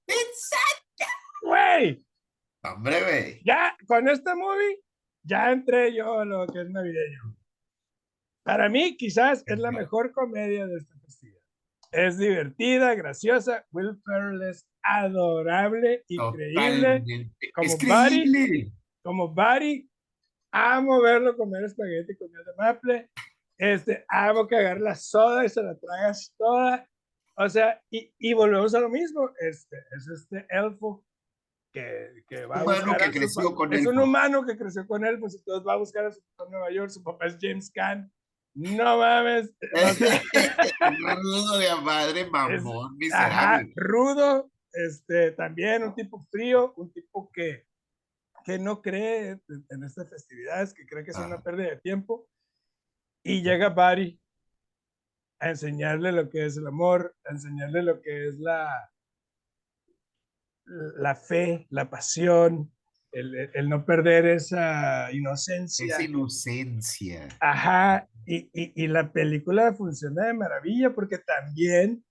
It's 0.08 0.50
Güey, 1.42 2.04
Hombre, 2.64 3.00
güey. 3.02 3.42
ya 3.44 3.76
con 3.86 4.08
esta 4.08 4.34
movie, 4.34 4.80
ya 5.22 5.52
entré 5.52 5.94
yo 5.94 6.18
a 6.20 6.24
lo 6.24 6.44
que 6.48 6.62
es 6.62 6.68
navideño. 6.70 7.35
Para 8.46 8.68
mí, 8.68 8.96
quizás 8.96 9.42
es 9.44 9.58
la 9.58 9.72
mejor 9.72 10.12
comedia 10.12 10.68
de 10.68 10.76
esta 10.76 10.96
festividad. 11.00 11.42
Es 11.90 12.16
divertida, 12.16 12.94
graciosa. 12.94 13.66
Will 13.72 14.00
Ferrell 14.04 14.40
es 14.42 14.64
adorable, 14.84 16.04
increíble. 16.06 17.00
Totalmente. 17.00 17.32
como 17.52 17.66
Es 17.66 17.88
Barry. 17.88 18.72
Como 19.02 19.34
Barry, 19.34 19.90
amo 20.52 21.02
verlo 21.02 21.36
comer 21.36 21.64
espagueti 21.64 22.16
con 22.16 22.30
miel 22.30 22.44
de 22.44 22.52
maple. 22.56 23.10
Este, 23.58 24.04
amo 24.08 24.46
cagar 24.46 24.80
la 24.80 24.94
soda 24.94 25.44
y 25.44 25.48
se 25.48 25.64
la 25.64 25.76
tragas 25.76 26.32
toda. 26.38 26.88
O 27.38 27.48
sea, 27.48 27.82
y, 27.90 28.14
y 28.16 28.32
volvemos 28.32 28.76
a 28.76 28.80
lo 28.80 28.88
mismo. 28.88 29.28
Este, 29.40 29.76
es 29.96 30.06
este 30.06 30.46
elfo 30.50 31.04
que, 31.72 32.22
que 32.28 32.46
va 32.46 32.60
a 32.60 32.62
Humano 32.62 32.86
buscar 32.86 32.98
que 32.98 33.04
a 33.04 33.06
su 33.06 33.18
creció 33.18 33.54
con 33.56 33.72
Es 33.72 33.86
un 33.86 33.98
humano 33.98 34.46
que 34.46 34.56
creció 34.56 34.86
con 34.86 35.04
él, 35.04 35.18
pues 35.18 35.34
entonces 35.34 35.66
va 35.66 35.72
a 35.72 35.78
buscar 35.78 36.06
a 36.06 36.12
su 36.12 36.20
papá 36.20 36.44
en 36.44 36.50
Nueva 36.52 36.70
York. 36.70 36.90
Su 36.90 37.02
papá 37.02 37.26
es 37.26 37.36
James 37.40 37.72
Caan. 37.72 38.12
No 38.56 38.98
mames. 38.98 39.52
Rudo 41.22 41.58
de 41.58 41.74
madre, 41.82 42.24
mamón, 42.30 42.96
Ajá, 43.12 43.58
miserable. 43.58 43.72
rudo, 43.76 44.50
este, 44.72 45.32
también 45.32 45.82
un 45.82 45.94
tipo 45.94 46.26
frío, 46.30 46.72
un 46.78 46.90
tipo 46.90 47.30
que, 47.34 47.66
que 48.44 48.58
no 48.58 48.80
cree 48.80 49.28
en, 49.48 49.66
en 49.68 49.84
estas 49.84 50.08
festividades, 50.08 50.72
que 50.72 50.86
cree 50.86 51.04
que 51.04 51.10
es 51.10 51.18
una 51.18 51.42
pérdida 51.42 51.68
de 51.68 51.80
tiempo. 51.80 52.26
Y 53.22 53.42
llega 53.42 53.68
Barry 53.68 54.18
a 55.38 55.50
enseñarle 55.50 56.12
lo 56.12 56.30
que 56.30 56.46
es 56.46 56.56
el 56.56 56.66
amor, 56.66 57.14
a 57.26 57.32
enseñarle 57.32 57.82
lo 57.82 58.00
que 58.00 58.28
es 58.28 58.38
la, 58.38 58.90
la 60.64 61.14
fe, 61.14 61.66
la 61.68 61.90
pasión, 61.90 62.72
el, 63.18 63.50
el- 63.54 63.68
no 63.68 63.84
perder 63.84 64.26
esa 64.26 65.10
inocencia. 65.12 65.86
Esa 65.86 66.02
inocencia. 66.02 67.28
Ajá, 67.40 68.08
y, 68.26 68.50
y, 68.52 68.72
y 68.84 68.86
la 68.88 69.12
película 69.12 69.72
funciona 69.74 70.26
de 70.26 70.34
maravilla 70.34 70.94
porque 70.94 71.18
también 71.18 72.02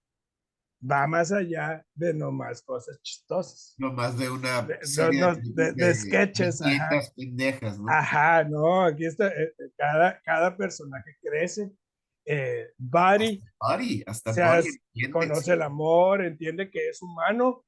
va 0.90 1.08
más 1.08 1.32
allá 1.32 1.84
de 1.96 2.14
nomás 2.14 2.62
cosas 2.62 3.00
chistosas. 3.02 3.76
No 3.78 3.92
más 3.92 4.18
de 4.18 4.30
una 4.30 4.62
De- 4.62 4.86
serie 4.86 5.20
no, 5.22 5.36
de- 5.36 5.74
de 5.74 5.96
sketches, 5.96 6.62
ajá. 6.62 6.90
pendejas, 7.16 7.80
¿no? 7.80 7.92
Ajá, 7.92 8.44
no, 8.44 8.84
aquí 8.86 9.06
está, 9.06 9.28
eh, 9.30 9.54
eh, 9.58 9.72
cada, 9.78 10.22
cada 10.22 10.56
personaje 10.56 11.16
crece. 11.22 11.72
Eh, 12.28 12.72
Buddy, 12.78 13.42
hasta 14.08 14.32
Buddy 14.32 14.44
hace- 14.44 14.70
entiende 14.94 15.12
conoce 15.12 15.54
el 15.54 15.62
amor, 15.62 16.24
entiende 16.26 16.70
que 16.72 16.90
es 16.90 17.02
humano, 17.02 17.64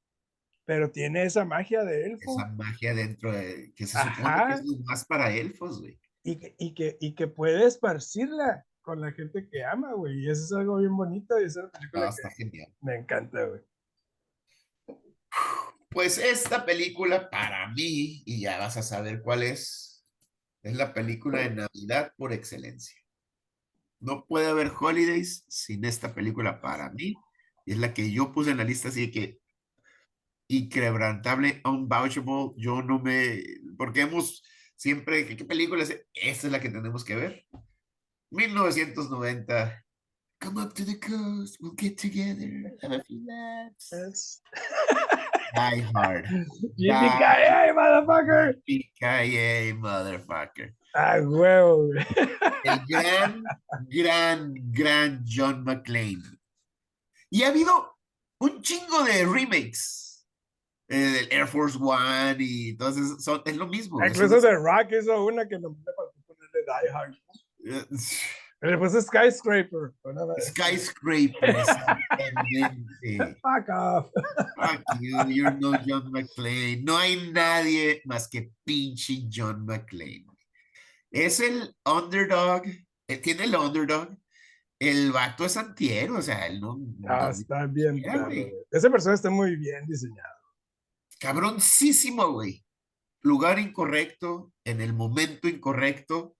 pero 0.67 0.91
tiene 0.91 1.23
esa 1.23 1.45
magia 1.45 1.83
de 1.85 2.07
elfo. 2.07 2.37
esa 2.37 2.47
magia 2.49 2.93
dentro 2.93 3.31
de 3.31 3.71
que 3.73 3.87
se 3.87 3.97
supone 3.97 4.47
que 4.47 4.53
es 4.53 4.79
más 4.85 5.05
para 5.05 5.31
elfos, 5.33 5.79
güey. 5.79 5.97
y 6.23 6.35
que, 6.37 6.55
y 6.59 6.73
que, 6.73 6.97
y 6.99 7.15
que 7.15 7.27
puede 7.27 7.65
esparcirla 7.65 8.65
con 8.81 8.99
la 8.99 9.13
gente 9.13 9.47
que 9.49 9.63
ama, 9.63 9.93
güey. 9.93 10.19
Y 10.25 10.29
eso 10.29 10.43
es 10.43 10.51
algo 10.51 10.77
bien 10.77 10.95
bonito 10.95 11.39
y 11.39 11.45
es 11.45 11.55
una 11.55 11.69
película 11.69 12.03
Ah, 12.03 12.09
que 12.09 12.15
está 12.15 12.29
genial. 12.31 12.67
me 12.81 12.95
encanta, 12.95 13.45
güey. 13.45 13.61
Pues 15.89 16.17
esta 16.17 16.65
película 16.65 17.29
para 17.29 17.69
mí, 17.69 18.21
y 18.25 18.41
ya 18.41 18.59
vas 18.59 18.75
a 18.77 18.83
saber 18.83 19.21
cuál 19.21 19.43
es, 19.43 20.05
es 20.63 20.75
la 20.75 20.93
película 20.93 21.39
de 21.39 21.51
Navidad 21.51 22.11
por 22.17 22.33
excelencia. 22.33 22.99
No 23.99 24.25
puede 24.25 24.47
haber 24.47 24.71
holidays 24.79 25.45
sin 25.47 25.85
esta 25.85 26.13
película 26.13 26.61
para 26.61 26.91
mí. 26.91 27.15
y 27.65 27.71
Es 27.71 27.77
la 27.79 27.93
que 27.93 28.11
yo 28.11 28.31
puse 28.33 28.51
en 28.51 28.57
la 28.57 28.63
lista, 28.63 28.89
así 28.89 29.09
que 29.11 29.39
inquebrantable, 30.47 31.61
unvouchable. 31.63 32.53
Yo 32.57 32.81
no 32.81 32.99
me, 32.99 33.43
porque 33.77 34.01
hemos 34.01 34.43
siempre, 34.75 35.25
¿qué, 35.25 35.35
qué 35.37 35.45
película 35.45 35.83
es? 35.83 35.89
Esta 36.13 36.47
es 36.47 36.51
la 36.51 36.59
que 36.59 36.69
tenemos 36.69 37.03
que 37.03 37.15
ver. 37.15 37.45
1990. 38.31 39.83
Come 40.39 40.61
up 40.61 40.75
to 40.75 40.85
the 40.85 40.99
coast, 40.99 41.57
we'll 41.59 41.73
get 41.75 41.97
together, 41.97 42.71
have 42.83 42.91
a 42.91 43.03
few 43.05 43.25
laughs. 43.25 44.41
Die 45.55 45.81
Hard. 45.95 46.25
¡Yippee-ki-yay, 46.77 47.73
motherfucker! 47.73 48.53
PKA, 48.67 49.73
motherfucker. 49.79 50.75
¡Ah, 50.93 51.19
huevo! 51.21 51.89
El 52.63 52.79
gran, 52.87 53.43
gran, 53.89 54.53
gran 54.71 55.25
John 55.25 55.63
McClane. 55.63 56.21
Y 57.31 57.43
ha 57.43 57.47
habido 57.47 57.97
un 58.39 58.61
chingo 58.61 59.03
de 59.03 59.25
remakes. 59.25 60.06
Eh, 60.89 60.97
del 60.97 61.27
Air 61.31 61.47
Force 61.47 61.77
One 61.81 62.37
y 62.39 62.69
entonces 62.69 63.21
son, 63.23 63.41
es 63.45 63.57
lo 63.57 63.67
mismo. 63.67 64.03
Incluso 64.05 64.39
The 64.39 64.53
Rock 64.55 64.91
hizo 65.01 65.25
una 65.25 65.45
que 65.47 65.59
no 65.59 65.71
me 65.71 65.83
faltó 65.83 66.13
ponerle 66.25 66.63
Die 66.63 66.89
Hard. 66.93 67.15
eh, 67.65 67.85
Le 68.61 68.77
puse 68.77 69.01
Skyscraper. 69.01 69.93
de. 70.03 70.41
Skyscraper, 70.41 71.49
exactamente. 71.59 73.35
Fuck 73.41 73.69
off. 73.69 74.11
Fuck 74.55 74.83
you, 75.01 75.17
you're 75.29 75.51
no 75.59 75.73
John 75.85 76.11
McClane. 76.11 76.81
No 76.83 76.97
hay 76.97 77.31
nadie 77.31 78.01
más 78.05 78.27
que 78.29 78.51
pinche 78.63 79.27
John 79.31 79.65
McClane. 79.65 80.25
Es 81.11 81.39
el 81.39 81.75
underdog, 81.85 82.63
eh, 83.07 83.17
tiene 83.17 83.43
el 83.43 83.55
underdog. 83.55 84.09
El 84.79 85.11
vato 85.11 85.43
es 85.45 85.57
antihéroe, 85.57 86.19
o 86.19 86.21
sea, 86.21 86.45
él 86.47 86.61
no. 86.61 86.77
Ah, 87.07 87.23
no- 87.25 87.29
está 87.29 87.65
bien. 87.65 87.99
Claro. 88.01 88.29
Ese 88.71 88.89
personaje 88.89 89.15
está 89.15 89.29
muy 89.29 89.55
bien 89.55 89.85
diseñado. 89.87 90.36
Cabroncísimo, 91.17 92.31
güey. 92.31 92.63
Lugar 93.21 93.59
incorrecto, 93.59 94.53
en 94.63 94.81
el 94.81 94.93
momento 94.93 95.47
incorrecto, 95.47 96.37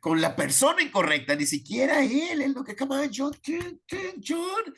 con 0.00 0.20
la 0.20 0.36
persona 0.36 0.82
incorrecta, 0.82 1.34
ni 1.34 1.46
siquiera 1.46 2.04
él, 2.04 2.42
él 2.42 2.52
lo 2.52 2.64
que 2.64 2.76
on, 2.78 3.10
John, 3.14 3.36
¿qué, 3.42 3.78
qué, 3.86 4.14
John? 4.26 4.74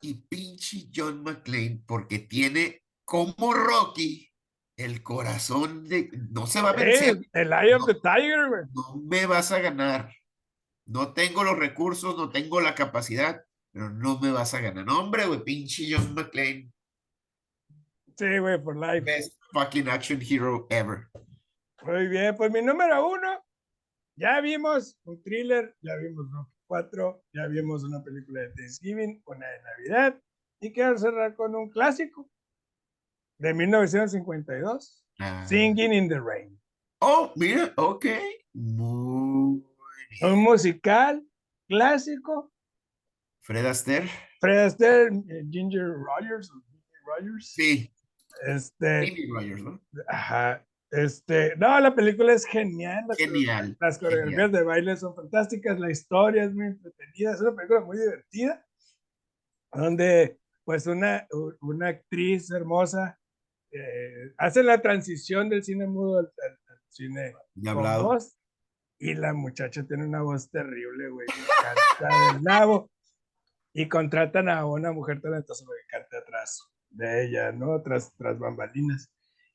Y 0.00 0.14
pinche 0.14 0.88
John 0.94 1.22
McClane, 1.22 1.82
porque 1.86 2.20
tiene 2.20 2.82
como 3.04 3.52
Rocky 3.54 4.30
el 4.76 5.02
corazón 5.02 5.88
de, 5.88 6.10
no 6.30 6.46
se 6.46 6.60
va 6.60 6.70
a 6.70 6.72
vencer, 6.74 7.18
el 7.32 7.52
Eye 7.52 7.74
of 7.74 7.86
the 7.86 7.94
Tiger, 7.94 8.48
güey. 8.48 8.62
no 8.74 9.02
me 9.02 9.26
vas 9.26 9.52
a 9.52 9.58
ganar. 9.58 10.12
No 10.84 11.14
tengo 11.14 11.42
los 11.42 11.58
recursos, 11.58 12.16
no 12.16 12.28
tengo 12.30 12.60
la 12.60 12.74
capacidad, 12.74 13.42
pero 13.72 13.90
no 13.90 14.20
me 14.20 14.30
vas 14.30 14.54
a 14.54 14.60
ganar. 14.60 14.84
No, 14.84 15.00
hombre, 15.00 15.26
güey, 15.26 15.42
pinche 15.42 15.86
John 15.90 16.14
McClane. 16.14 16.70
Sí, 18.18 18.38
güey, 18.38 18.62
por 18.62 18.76
life. 18.76 19.00
best 19.04 19.34
fucking 19.52 19.88
action 19.88 20.20
hero 20.22 20.66
ever. 20.70 21.08
Muy 21.82 22.08
bien, 22.08 22.34
pues 22.36 22.50
mi 22.50 22.62
número 22.62 23.08
uno, 23.08 23.44
ya 24.16 24.40
vimos 24.40 24.98
un 25.04 25.22
thriller, 25.22 25.76
ya 25.82 25.94
vimos 25.96 26.26
Rocky 26.32 26.52
4, 26.66 27.24
ya 27.34 27.46
vimos 27.46 27.84
una 27.84 28.02
película 28.02 28.40
de 28.40 28.48
Thanksgiving, 28.54 29.22
una 29.26 29.46
de 29.46 29.62
Navidad, 29.62 30.22
y 30.60 30.72
quiero 30.72 30.96
cerrar 30.98 31.36
con 31.36 31.54
un 31.54 31.68
clásico 31.70 32.28
de 33.38 33.52
1952, 33.54 35.02
Ah. 35.18 35.46
Singing 35.46 35.92
in 35.94 36.08
the 36.08 36.20
Rain. 36.20 36.60
Oh, 37.00 37.32
mira, 37.36 37.72
ok. 37.76 38.04
Muy 38.54 39.62
Un 40.22 40.38
musical 40.42 41.22
clásico, 41.68 42.52
Fred 43.42 43.64
Astaire. 43.66 44.08
Fred 44.40 44.58
Astaire, 44.66 45.08
eh, 45.28 45.44
Ginger 45.50 45.88
Rogers, 45.88 46.50
Ginger 46.50 47.00
Rogers, 47.06 47.52
Sí, 47.52 47.90
este, 48.46 49.14
Rogers, 49.32 49.62
¿no? 49.62 49.80
ajá, 50.08 50.66
este, 50.90 51.56
no, 51.56 51.78
la 51.80 51.94
película 51.94 52.32
es 52.32 52.44
genial, 52.46 53.04
las 53.08 53.16
Genial. 53.18 53.76
Las 53.80 53.98
coreografías 53.98 54.52
de 54.52 54.62
baile 54.62 54.96
son 54.96 55.14
fantásticas, 55.14 55.78
la 55.80 55.90
historia 55.90 56.44
es 56.44 56.54
muy 56.54 56.66
entretenida, 56.66 57.32
es 57.34 57.40
una 57.40 57.54
película 57.56 57.80
muy 57.80 57.98
divertida, 57.98 58.64
donde 59.72 60.38
pues 60.64 60.86
una, 60.86 61.26
una 61.60 61.88
actriz 61.88 62.50
hermosa 62.50 63.18
eh, 63.72 64.32
hace 64.38 64.62
la 64.62 64.80
transición 64.80 65.48
del 65.48 65.62
cine 65.64 65.86
mudo 65.86 66.18
al, 66.20 66.32
al- 66.44 66.58
al 66.68 66.80
cine 66.88 67.32
Ya 67.54 67.72
con 67.74 67.78
hablado. 67.86 68.04
voz, 68.04 68.36
Y 68.98 69.14
la 69.14 69.32
muchacha 69.34 69.84
tiene 69.86 70.04
una 70.06 70.22
voz 70.22 70.50
terrible, 70.50 71.08
güey. 71.10 71.26
Canta 71.26 72.16
del 72.34 72.42
nabo. 72.42 72.90
Y 73.74 73.88
contratan 73.88 74.48
a 74.48 74.64
una 74.64 74.90
mujer 74.92 75.20
talentosa 75.20 75.64
que 75.66 75.86
cante 75.98 76.16
atrás 76.16 76.66
de 76.96 77.26
ella, 77.26 77.52
¿no? 77.52 77.80
Tras, 77.82 78.14
tras 78.16 78.38
bambalinas. 78.38 79.10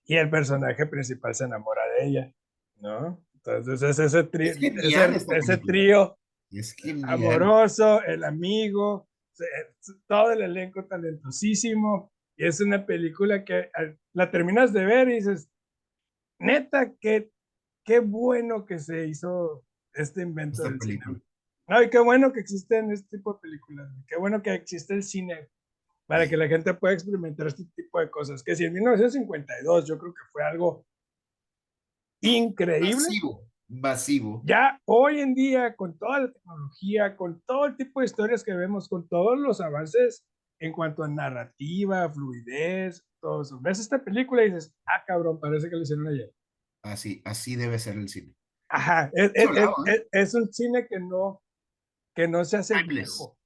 Y 0.06 0.16
el 0.16 0.30
personaje 0.30 0.86
principal 0.86 1.36
se 1.36 1.46
enamora 1.46 1.82
de 1.98 2.08
ella, 2.08 2.34
¿no? 2.78 3.24
Entonces 3.36 3.82
es 3.82 4.00
ese, 4.00 4.24
trío, 4.24 4.52
ese, 4.52 5.26
ese 5.36 5.58
trío 5.58 6.18
Es 6.52 6.76
amoroso, 7.04 8.04
el 8.04 8.24
amigo, 8.24 9.10
todo 10.08 10.32
el 10.32 10.42
elenco 10.42 10.86
talentosísimo. 10.86 12.12
Y 12.38 12.46
es 12.46 12.62
una 12.62 12.86
película 12.86 13.44
que 13.44 13.70
la 14.14 14.30
terminas 14.30 14.74
de 14.74 14.86
ver 14.86 15.10
y 15.10 15.16
dices, 15.16 15.50
neta, 16.40 16.94
qué, 17.00 17.32
qué 17.84 18.00
bueno 18.00 18.66
que 18.66 18.80
se 18.80 19.08
hizo 19.08 19.66
este 19.94 20.22
invento 20.22 20.64
del 20.64 20.80
cine. 20.82 21.04
Ay, 21.68 21.90
qué 21.90 22.00
bueno 22.00 22.34
que 22.34 22.42
existen 22.42 22.92
este 22.92 23.18
tipo 23.18 23.34
de 23.34 23.40
películas. 23.40 23.90
Qué 24.08 24.18
bueno 24.18 24.42
que 24.42 24.54
existe 24.54 24.94
el 24.94 25.04
cine 25.04 25.50
para 26.12 26.28
que 26.28 26.36
la 26.36 26.50
gente 26.50 26.74
pueda 26.74 26.94
experimentar 26.94 27.48
este 27.48 27.64
tipo 27.74 27.98
de 27.98 28.12
cosas. 28.12 28.44
Que 28.44 28.54
si 28.54 28.66
en 28.66 28.74
1952 28.74 29.88
yo 29.88 29.98
creo 29.98 30.14
que 30.14 30.24
fue 30.30 30.44
algo 30.44 30.86
increíble. 32.22 32.96
Masivo, 32.96 33.50
masivo. 33.70 34.42
Ya 34.44 34.78
hoy 34.84 35.22
en 35.22 35.34
día, 35.34 35.74
con 35.74 35.98
toda 35.98 36.20
la 36.20 36.34
tecnología, 36.34 37.16
con 37.16 37.42
todo 37.48 37.66
el 37.66 37.78
tipo 37.78 38.02
de 38.02 38.08
historias 38.08 38.44
que 38.44 38.54
vemos, 38.54 38.90
con 38.90 39.08
todos 39.08 39.40
los 39.40 39.62
avances 39.62 40.26
en 40.60 40.74
cuanto 40.74 41.02
a 41.02 41.08
narrativa, 41.08 42.12
fluidez, 42.12 43.06
todo 43.22 43.44
eso. 43.44 43.62
Ves 43.62 43.80
esta 43.80 44.04
película 44.04 44.44
y 44.44 44.52
dices, 44.52 44.76
ah, 44.88 45.06
cabrón, 45.08 45.40
parece 45.40 45.70
que 45.70 45.78
lo 45.78 45.84
hicieron 45.84 46.10
ayer. 46.10 46.30
Así, 46.84 47.22
así 47.24 47.56
debe 47.56 47.80
ser 47.80 47.96
el 47.96 48.10
cine. 48.10 48.36
Ajá, 48.68 49.10
es, 49.14 49.32
es, 49.34 49.50
es, 49.86 50.08
es 50.12 50.34
un 50.34 50.52
cine 50.52 50.86
que 50.90 51.00
no, 51.00 51.42
que 52.14 52.28
no 52.28 52.44
se 52.44 52.58
hace 52.58 52.84
viejo. 52.84 53.38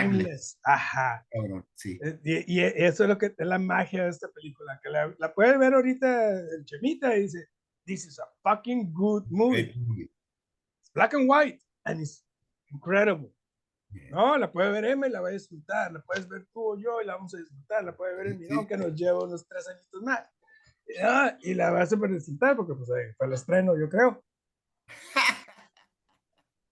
Timeless. 0.00 0.58
Ajá. 0.64 1.26
Cabrón, 1.30 1.66
sí. 1.74 1.98
Eh, 2.02 2.18
Y, 2.24 2.58
y 2.58 2.60
eso 2.60 3.04
es 3.04 3.08
lo 3.08 3.18
que 3.18 3.26
es 3.26 3.34
la 3.38 3.58
magia 3.58 4.04
de 4.04 4.10
esta 4.10 4.28
película, 4.28 4.80
que 4.82 4.90
la, 4.90 5.14
la 5.18 5.32
puede 5.34 5.56
ver 5.58 5.74
ahorita 5.74 6.30
el 6.40 6.64
Chemita 6.64 7.16
y 7.16 7.22
dice, 7.22 7.48
this 7.86 8.06
is 8.06 8.18
a 8.18 8.26
fucking 8.42 8.92
good 8.92 9.24
movie. 9.28 9.72
It's 10.80 10.90
black 10.94 11.14
and 11.14 11.28
white 11.28 11.60
and 11.84 12.00
it's 12.00 12.24
incredible. 12.70 13.32
No, 14.10 14.38
la 14.38 14.50
puede 14.50 14.70
ver 14.72 14.86
Emma 14.86 15.06
y 15.06 15.10
la 15.10 15.20
va 15.20 15.28
a 15.28 15.32
disfrutar, 15.32 15.92
la 15.92 16.00
puedes 16.00 16.26
ver 16.26 16.46
tú 16.52 16.72
o 16.72 16.78
yo 16.78 17.02
y 17.02 17.04
la 17.04 17.16
vamos 17.16 17.34
a 17.34 17.38
disfrutar, 17.38 17.84
la 17.84 17.94
puede 17.94 18.16
ver 18.16 18.26
el. 18.28 18.38
Mirón 18.38 18.66
que 18.66 18.76
nos 18.76 18.94
lleva 18.94 19.22
unos 19.24 19.46
tres 19.46 19.68
añitos 19.68 20.02
más. 20.02 20.26
Ah, 21.02 21.36
y 21.42 21.54
la 21.54 21.70
vas 21.70 21.92
a 21.92 21.96
disfrutar 21.96 22.56
porque 22.56 22.74
pues 22.74 22.88
fue 22.88 23.26
el 23.26 23.32
estreno, 23.34 23.78
yo 23.78 23.88
creo. 23.88 24.24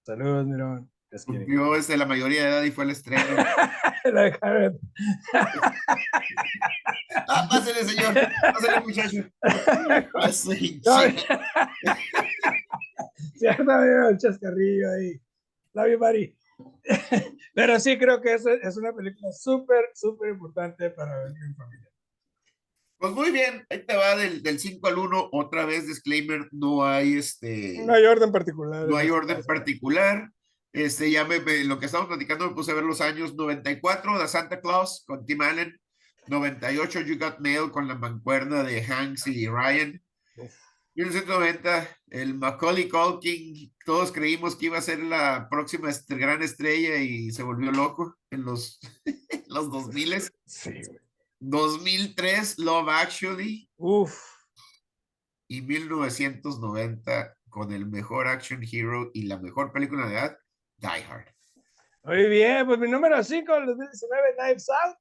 Saludos, 0.07 0.47
Mirón. 0.47 0.91
Cumplió 1.27 1.75
este, 1.75 1.97
la 1.97 2.07
mayoría 2.07 2.45
de 2.45 2.51
edad 2.51 2.63
y 2.63 2.71
fue 2.71 2.85
el 2.85 2.91
estreno. 2.91 3.25
La 4.05 4.23
dejaron. 4.23 4.79
Ah, 7.29 7.47
pásale, 7.51 7.85
señor. 7.85 8.15
Pásale, 8.41 8.81
muchacho. 8.81 9.25
Chica. 10.57 11.01
Cierto, 13.37 14.09
el 14.09 14.19
chascarrillo 14.19 14.93
ahí. 14.93 15.21
Love 15.75 15.91
you, 15.91 15.99
buddy. 15.99 16.37
Pero 17.55 17.81
sí 17.81 17.99
creo 17.99 18.21
que 18.21 18.35
es, 18.35 18.47
es 18.47 18.77
una 18.77 18.93
película 18.93 19.33
súper, 19.33 19.91
súper 19.95 20.31
importante 20.31 20.91
para 20.91 21.17
ver 21.19 21.29
en 21.29 21.57
familia. 21.57 21.89
Pues 22.99 23.13
muy 23.13 23.31
bien, 23.31 23.65
ahí 23.71 23.87
te 23.87 23.97
va 23.97 24.15
del, 24.15 24.43
del 24.43 24.59
5 24.59 24.87
al 24.87 24.99
1. 24.99 25.31
Otra 25.33 25.65
vez, 25.65 25.87
disclaimer, 25.87 26.49
no 26.53 26.85
hay 26.85 27.17
este. 27.17 27.83
No 27.85 27.95
hay 27.95 28.05
orden 28.05 28.31
particular. 28.31 28.87
no 28.87 28.97
hay 28.97 29.09
en 29.09 29.15
orden 29.15 29.43
particular. 29.45 30.31
Este, 30.73 31.11
ya 31.11 31.25
me, 31.25 31.41
me- 31.41 31.65
lo 31.65 31.79
que 31.81 31.87
estamos 31.87 32.07
platicando 32.09 32.49
me 32.49 32.55
puse 32.55 32.71
a 32.71 32.75
ver 32.75 32.85
los 32.85 33.01
años 33.01 33.35
94, 33.35 34.19
The 34.21 34.29
Santa 34.29 34.61
Claus 34.61 35.03
con 35.07 35.25
Tim 35.27 35.41
Allen, 35.43 35.81
98, 36.29 37.01
You 37.01 37.19
Got 37.19 37.41
Mail 37.41 37.71
con 37.73 37.89
la 37.89 37.97
mancuerna 37.97 38.63
de 38.63 38.83
Hanks 38.85 39.27
y 39.27 39.49
Ryan, 39.49 40.01
Uf. 40.37 40.55
1990, 40.95 41.89
el 42.09 42.35
Macaulay 42.35 42.89
Culkin, 42.89 43.73
todos 43.85 44.13
creímos 44.13 44.55
que 44.57 44.67
iba 44.67 44.79
a 44.79 44.83
ser 44.83 45.01
la 45.01 45.49
próxima 45.51 45.89
gran 46.09 46.43
estrella 46.43 46.97
y 46.99 47.31
se 47.31 47.43
volvió 47.43 47.73
loco 47.73 48.17
en 48.31 48.45
los, 48.45 48.79
los 49.49 49.71
2000 49.71 50.23
Sí, 50.47 50.71
güey. 50.71 50.99
2003, 51.43 52.59
Love 52.59 52.89
Actually, 52.91 53.69
Uf. 53.77 54.15
y 55.49 55.63
1990 55.63 57.35
con 57.49 57.73
el 57.73 57.87
mejor 57.87 58.29
action 58.29 58.63
hero 58.71 59.11
y 59.15 59.23
la 59.23 59.39
mejor 59.39 59.73
película 59.73 60.07
de 60.07 60.13
edad, 60.15 60.37
Die 60.81 61.03
Hard. 61.09 61.27
Muy 62.05 62.29
bien, 62.29 62.67
pues 62.67 62.79
mi 62.79 62.91
número 62.91 63.23
5 63.23 63.53
del 63.55 63.67
2019, 63.67 64.35
Knives 64.39 64.69
Out. 64.71 64.97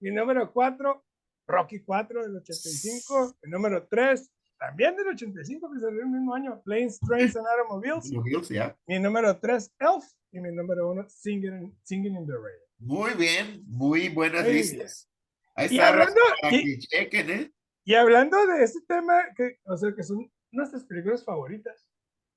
Mi 0.00 0.10
número 0.10 0.52
4, 0.52 1.04
Rocky 1.46 1.80
4 1.82 2.22
del 2.24 2.36
85. 2.36 3.36
Mi 3.42 3.50
número 3.50 3.86
3, 3.88 4.30
también 4.58 4.94
del 4.96 5.08
85, 5.08 5.70
que 5.72 5.80
salió 5.80 6.00
el 6.00 6.06
mismo 6.08 6.34
año, 6.34 6.60
Planes, 6.62 7.00
Trains 7.00 7.36
and 7.36 7.46
Automobiles. 7.46 8.10
Bills, 8.22 8.48
ya. 8.48 8.76
Mi 8.86 8.98
número 8.98 9.38
3, 9.38 9.72
Elf. 9.78 10.04
Y 10.32 10.40
mi 10.40 10.50
número 10.52 10.90
1, 10.90 11.08
Singing, 11.08 11.78
Singing 11.84 12.16
in 12.16 12.26
the 12.26 12.32
Rain. 12.32 12.58
Muy 12.78 13.12
bien, 13.14 13.62
muy 13.66 14.08
buenas 14.08 14.44
Muy 14.44 14.54
listas. 14.54 15.08
Ahí 15.54 15.68
Y 15.70 15.76
está, 15.78 15.88
hablando- 15.88 16.20
para 16.40 16.54
y- 16.56 16.64
que 16.64 16.78
chequen, 16.78 17.30
¿eh? 17.30 17.52
Y 17.84 17.94
hablando 17.94 18.46
de 18.46 18.62
este 18.64 18.80
tema, 18.88 19.22
que, 19.36 19.58
o 19.64 19.76
sea, 19.76 19.92
que 19.94 20.02
son 20.02 20.30
nuestras 20.52 20.84
películas 20.84 21.24
favoritas, 21.24 21.86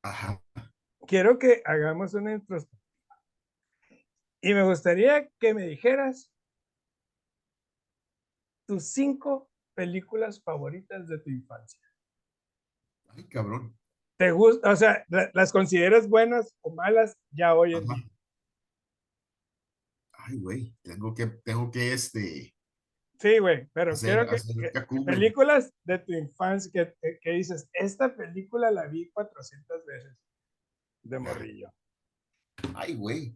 Ajá. 0.03 0.41
quiero 1.07 1.37
que 1.39 1.61
hagamos 1.65 2.13
una 2.15 2.33
introspectiva. 2.33 2.83
Y 4.45 4.53
me 4.53 4.61
gustaría 4.61 5.27
que 5.39 5.55
me 5.55 5.63
dijeras 5.65 6.31
tus 8.67 8.83
cinco 8.93 9.49
películas 9.75 10.39
favoritas 10.43 11.07
de 11.07 11.17
tu 11.17 11.31
infancia. 11.31 11.81
Ay, 13.09 13.27
cabrón. 13.27 13.75
¿Te 14.19 14.29
gusta? 14.31 14.69
O 14.71 14.75
sea, 14.75 15.03
la- 15.09 15.31
¿las 15.33 15.51
consideras 15.51 16.07
buenas 16.07 16.55
o 16.61 16.69
malas 16.75 17.17
ya 17.31 17.55
hoy 17.55 17.73
en 17.73 17.85
día? 17.87 18.09
Ay, 20.13 20.37
güey, 20.37 20.75
tengo 20.83 21.15
que, 21.15 21.25
tengo 21.25 21.71
que, 21.71 21.93
este, 21.93 22.55
Sí, 23.19 23.39
güey, 23.39 23.67
pero 23.73 23.93
hacer, 23.93 24.09
quiero 24.13 24.29
que, 24.29 24.35
hacer 24.35 24.55
que- 24.61 24.71
cacumbre. 24.73 25.15
películas 25.15 25.73
de 25.85 25.97
tu 25.97 26.13
infancia 26.13 26.69
que, 26.71 26.93
que- 27.01 27.19
que 27.19 27.31
dices, 27.31 27.67
esta 27.73 28.15
película 28.15 28.69
la 28.69 28.85
vi 28.85 29.09
400 29.09 29.83
veces 29.87 30.15
de 31.01 31.17
morrillo. 31.17 31.73
Ay, 32.75 32.93
güey. 32.93 33.35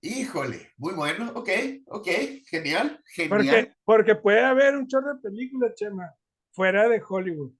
Híjole, 0.00 0.70
muy 0.76 0.94
bueno, 0.94 1.32
ok, 1.34 1.48
ok, 1.86 2.06
genial, 2.46 3.02
genial. 3.04 3.28
Porque, 3.28 3.74
porque 3.84 4.14
puede 4.14 4.40
haber 4.44 4.76
un 4.76 4.86
chorro 4.86 5.14
de 5.14 5.20
películas, 5.20 5.74
Chema, 5.74 6.14
fuera 6.52 6.88
de 6.88 7.02
Hollywood. 7.06 7.52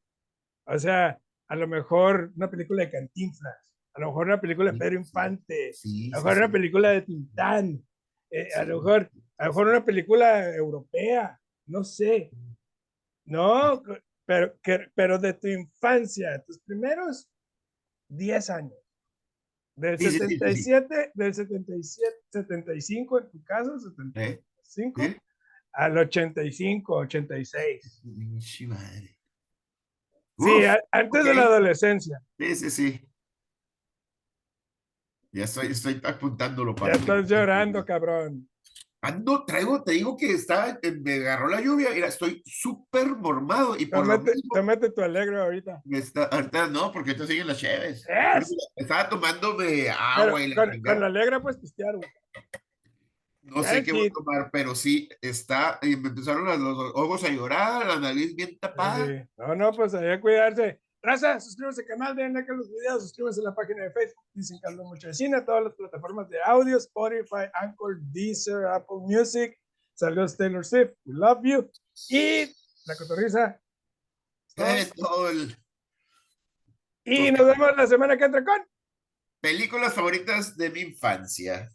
O 0.66 0.79
sea, 0.79 1.20
a 1.48 1.57
lo 1.57 1.66
mejor 1.66 2.31
una 2.37 2.48
película 2.48 2.85
de 2.85 2.90
Cantinflas, 2.90 3.74
a 3.94 4.01
lo 4.01 4.07
mejor 4.09 4.27
una 4.27 4.40
película 4.40 4.70
de 4.70 4.79
Pedro. 4.79 4.98
Infante, 5.01 5.72
Sí, 5.72 6.11
a 6.12 6.16
lo 6.16 6.20
sí, 6.22 6.24
mejor 6.27 6.38
una 6.44 6.53
película 6.53 6.90
de 6.90 7.03
Tintán, 7.03 7.87
eh, 8.31 8.48
a 8.55 8.64
lo 8.64 8.77
mejor, 8.77 9.11
a 9.38 9.44
lo 9.46 9.51
mejor 9.51 9.66
una 9.68 9.85
película 9.85 10.55
europea, 10.55 11.40
no 11.66 11.83
sé. 11.83 12.31
No, 13.24 13.83
pero, 14.24 14.59
que- 14.62 14.90
pero 14.94 15.18
de 15.18 15.33
tu 15.35 15.48
infancia, 15.48 16.40
tus 16.46 16.61
primeros 16.61 17.29
10 18.09 18.48
años. 18.48 18.79
Del 19.78 19.96
Sí, 19.98 20.06
sí, 20.06 20.10
sí. 20.10 20.18
77, 20.38 21.12
del 21.14 21.34
77, 21.34 22.16
75 22.30 23.20
en 23.20 23.30
tu 23.30 23.44
caso, 23.44 23.78
75, 23.78 25.02
Sí. 25.02 25.16
al 25.72 25.98
85, 25.98 26.96
86. 26.96 28.00
Pinche 28.02 28.66
madre. 28.66 29.18
Sí, 30.38 30.64
a- 30.64 30.80
antes 30.92 31.24
de 31.24 31.34
la 31.34 31.42
adolescencia. 31.42 32.20
sí, 32.38 32.54
sí, 32.56 32.70
sí. 32.70 33.00
Ya 35.30 35.44
estoy, 35.44 35.66
estoy 35.68 36.00
apuntándolo 36.04 36.74
para 36.74 36.92
Ya 36.94 36.98
que- 36.98 37.00
estás 37.00 37.28
llorando, 37.30 37.84
cabrón. 37.84 38.48
Ando, 39.00 39.44
traigo, 39.44 39.84
te 39.84 39.92
digo 39.92 40.16
que 40.16 40.32
está, 40.32 40.78
eh, 40.82 40.90
me 40.90 41.14
agarró 41.14 41.48
la 41.48 41.61
lluvia, 41.61 41.90
mira, 41.94 42.08
estoy 42.08 42.42
súper 42.44 43.06
mormado 43.14 43.76
y 43.78 43.87
por 43.87 44.00
lo 44.04 44.14
Tómate, 44.14 44.34
mismo 44.34 44.50
tómate 44.54 44.90
tu 44.90 45.02
alegro 45.02 45.40
ahorita. 45.40 45.82
está, 45.92 46.24
ahorita 46.24 46.66
no, 46.66 46.90
porque 46.90 47.14
te 47.14 47.24
siguen 47.26 47.46
las 47.46 47.58
cheves. 47.58 48.04
¡Es! 48.08 48.52
Estaba 48.74 49.08
tomándome 49.08 49.84
Pero 49.84 49.94
agua 49.98 50.42
y 50.42 50.48
la 50.48 50.56
con, 50.56 50.82
con 50.82 51.00
la 51.00 51.06
alegra 51.06 51.40
puedes 51.40 51.58
pistear, 51.58 51.94
güey. 51.96 52.11
No 53.42 53.62
sé 53.62 53.82
qué 53.82 53.92
voy 53.92 54.08
a 54.08 54.11
tomar, 54.11 54.50
pero 54.50 54.74
sí 54.74 55.08
está, 55.22 55.78
y 55.80 55.96
me 55.96 56.08
empezaron 56.08 56.44
los, 56.44 56.58
los 56.58 56.92
ojos 56.94 57.22
a 57.24 57.28
llorar, 57.28 57.87
la 57.87 58.00
nariz 58.00 58.34
bien 58.34 58.58
tapada. 58.58 59.06
Sí. 59.06 59.12
No, 59.38 59.54
no, 59.54 59.72
pues 59.72 59.94
hay 59.94 60.16
que 60.16 60.20
cuidarse. 60.20 60.80
Raza, 61.00 61.38
suscríbanse 61.38 61.82
al 61.82 61.87
canal, 61.87 62.16
den 62.16 62.34
like 62.34 62.50
a 62.50 62.54
los 62.54 62.68
videos, 62.68 63.02
suscríbanse 63.02 63.40
a 63.40 63.44
la 63.44 63.54
página 63.54 63.84
de 63.84 63.92
Facebook, 63.92 64.24
dicen 64.34 64.58
Carlos 64.61 64.87
Mucho 64.87 65.06
de 65.06 65.14
Cine, 65.14 65.37
a 65.37 65.44
todas 65.44 65.64
las 65.64 65.74
plataformas 65.74 66.28
de 66.28 66.38
audio, 66.42 66.76
Spotify, 66.76 67.48
Anchor, 67.54 68.00
Deezer, 68.12 68.66
Apple 68.66 68.98
Music. 69.02 69.56
Saludos 69.94 70.37
Taylor 70.37 70.64
Swift, 70.64 70.92
we 71.04 71.14
love 71.14 71.40
you. 71.42 71.70
Y 72.08 72.46
la 72.84 72.96
cotorriza. 72.96 73.61
Eh, 74.56 74.90
todo 74.96 75.30
el, 75.30 75.56
Y 77.04 77.30
nos 77.30 77.46
vemos 77.46 77.76
la 77.76 77.87
semana 77.87 78.16
que 78.16 78.24
entra 78.24 78.44
con 78.44 78.61
Películas 79.40 79.94
favoritas 79.94 80.56
de 80.56 80.68
mi 80.70 80.80
infancia. 80.80 81.70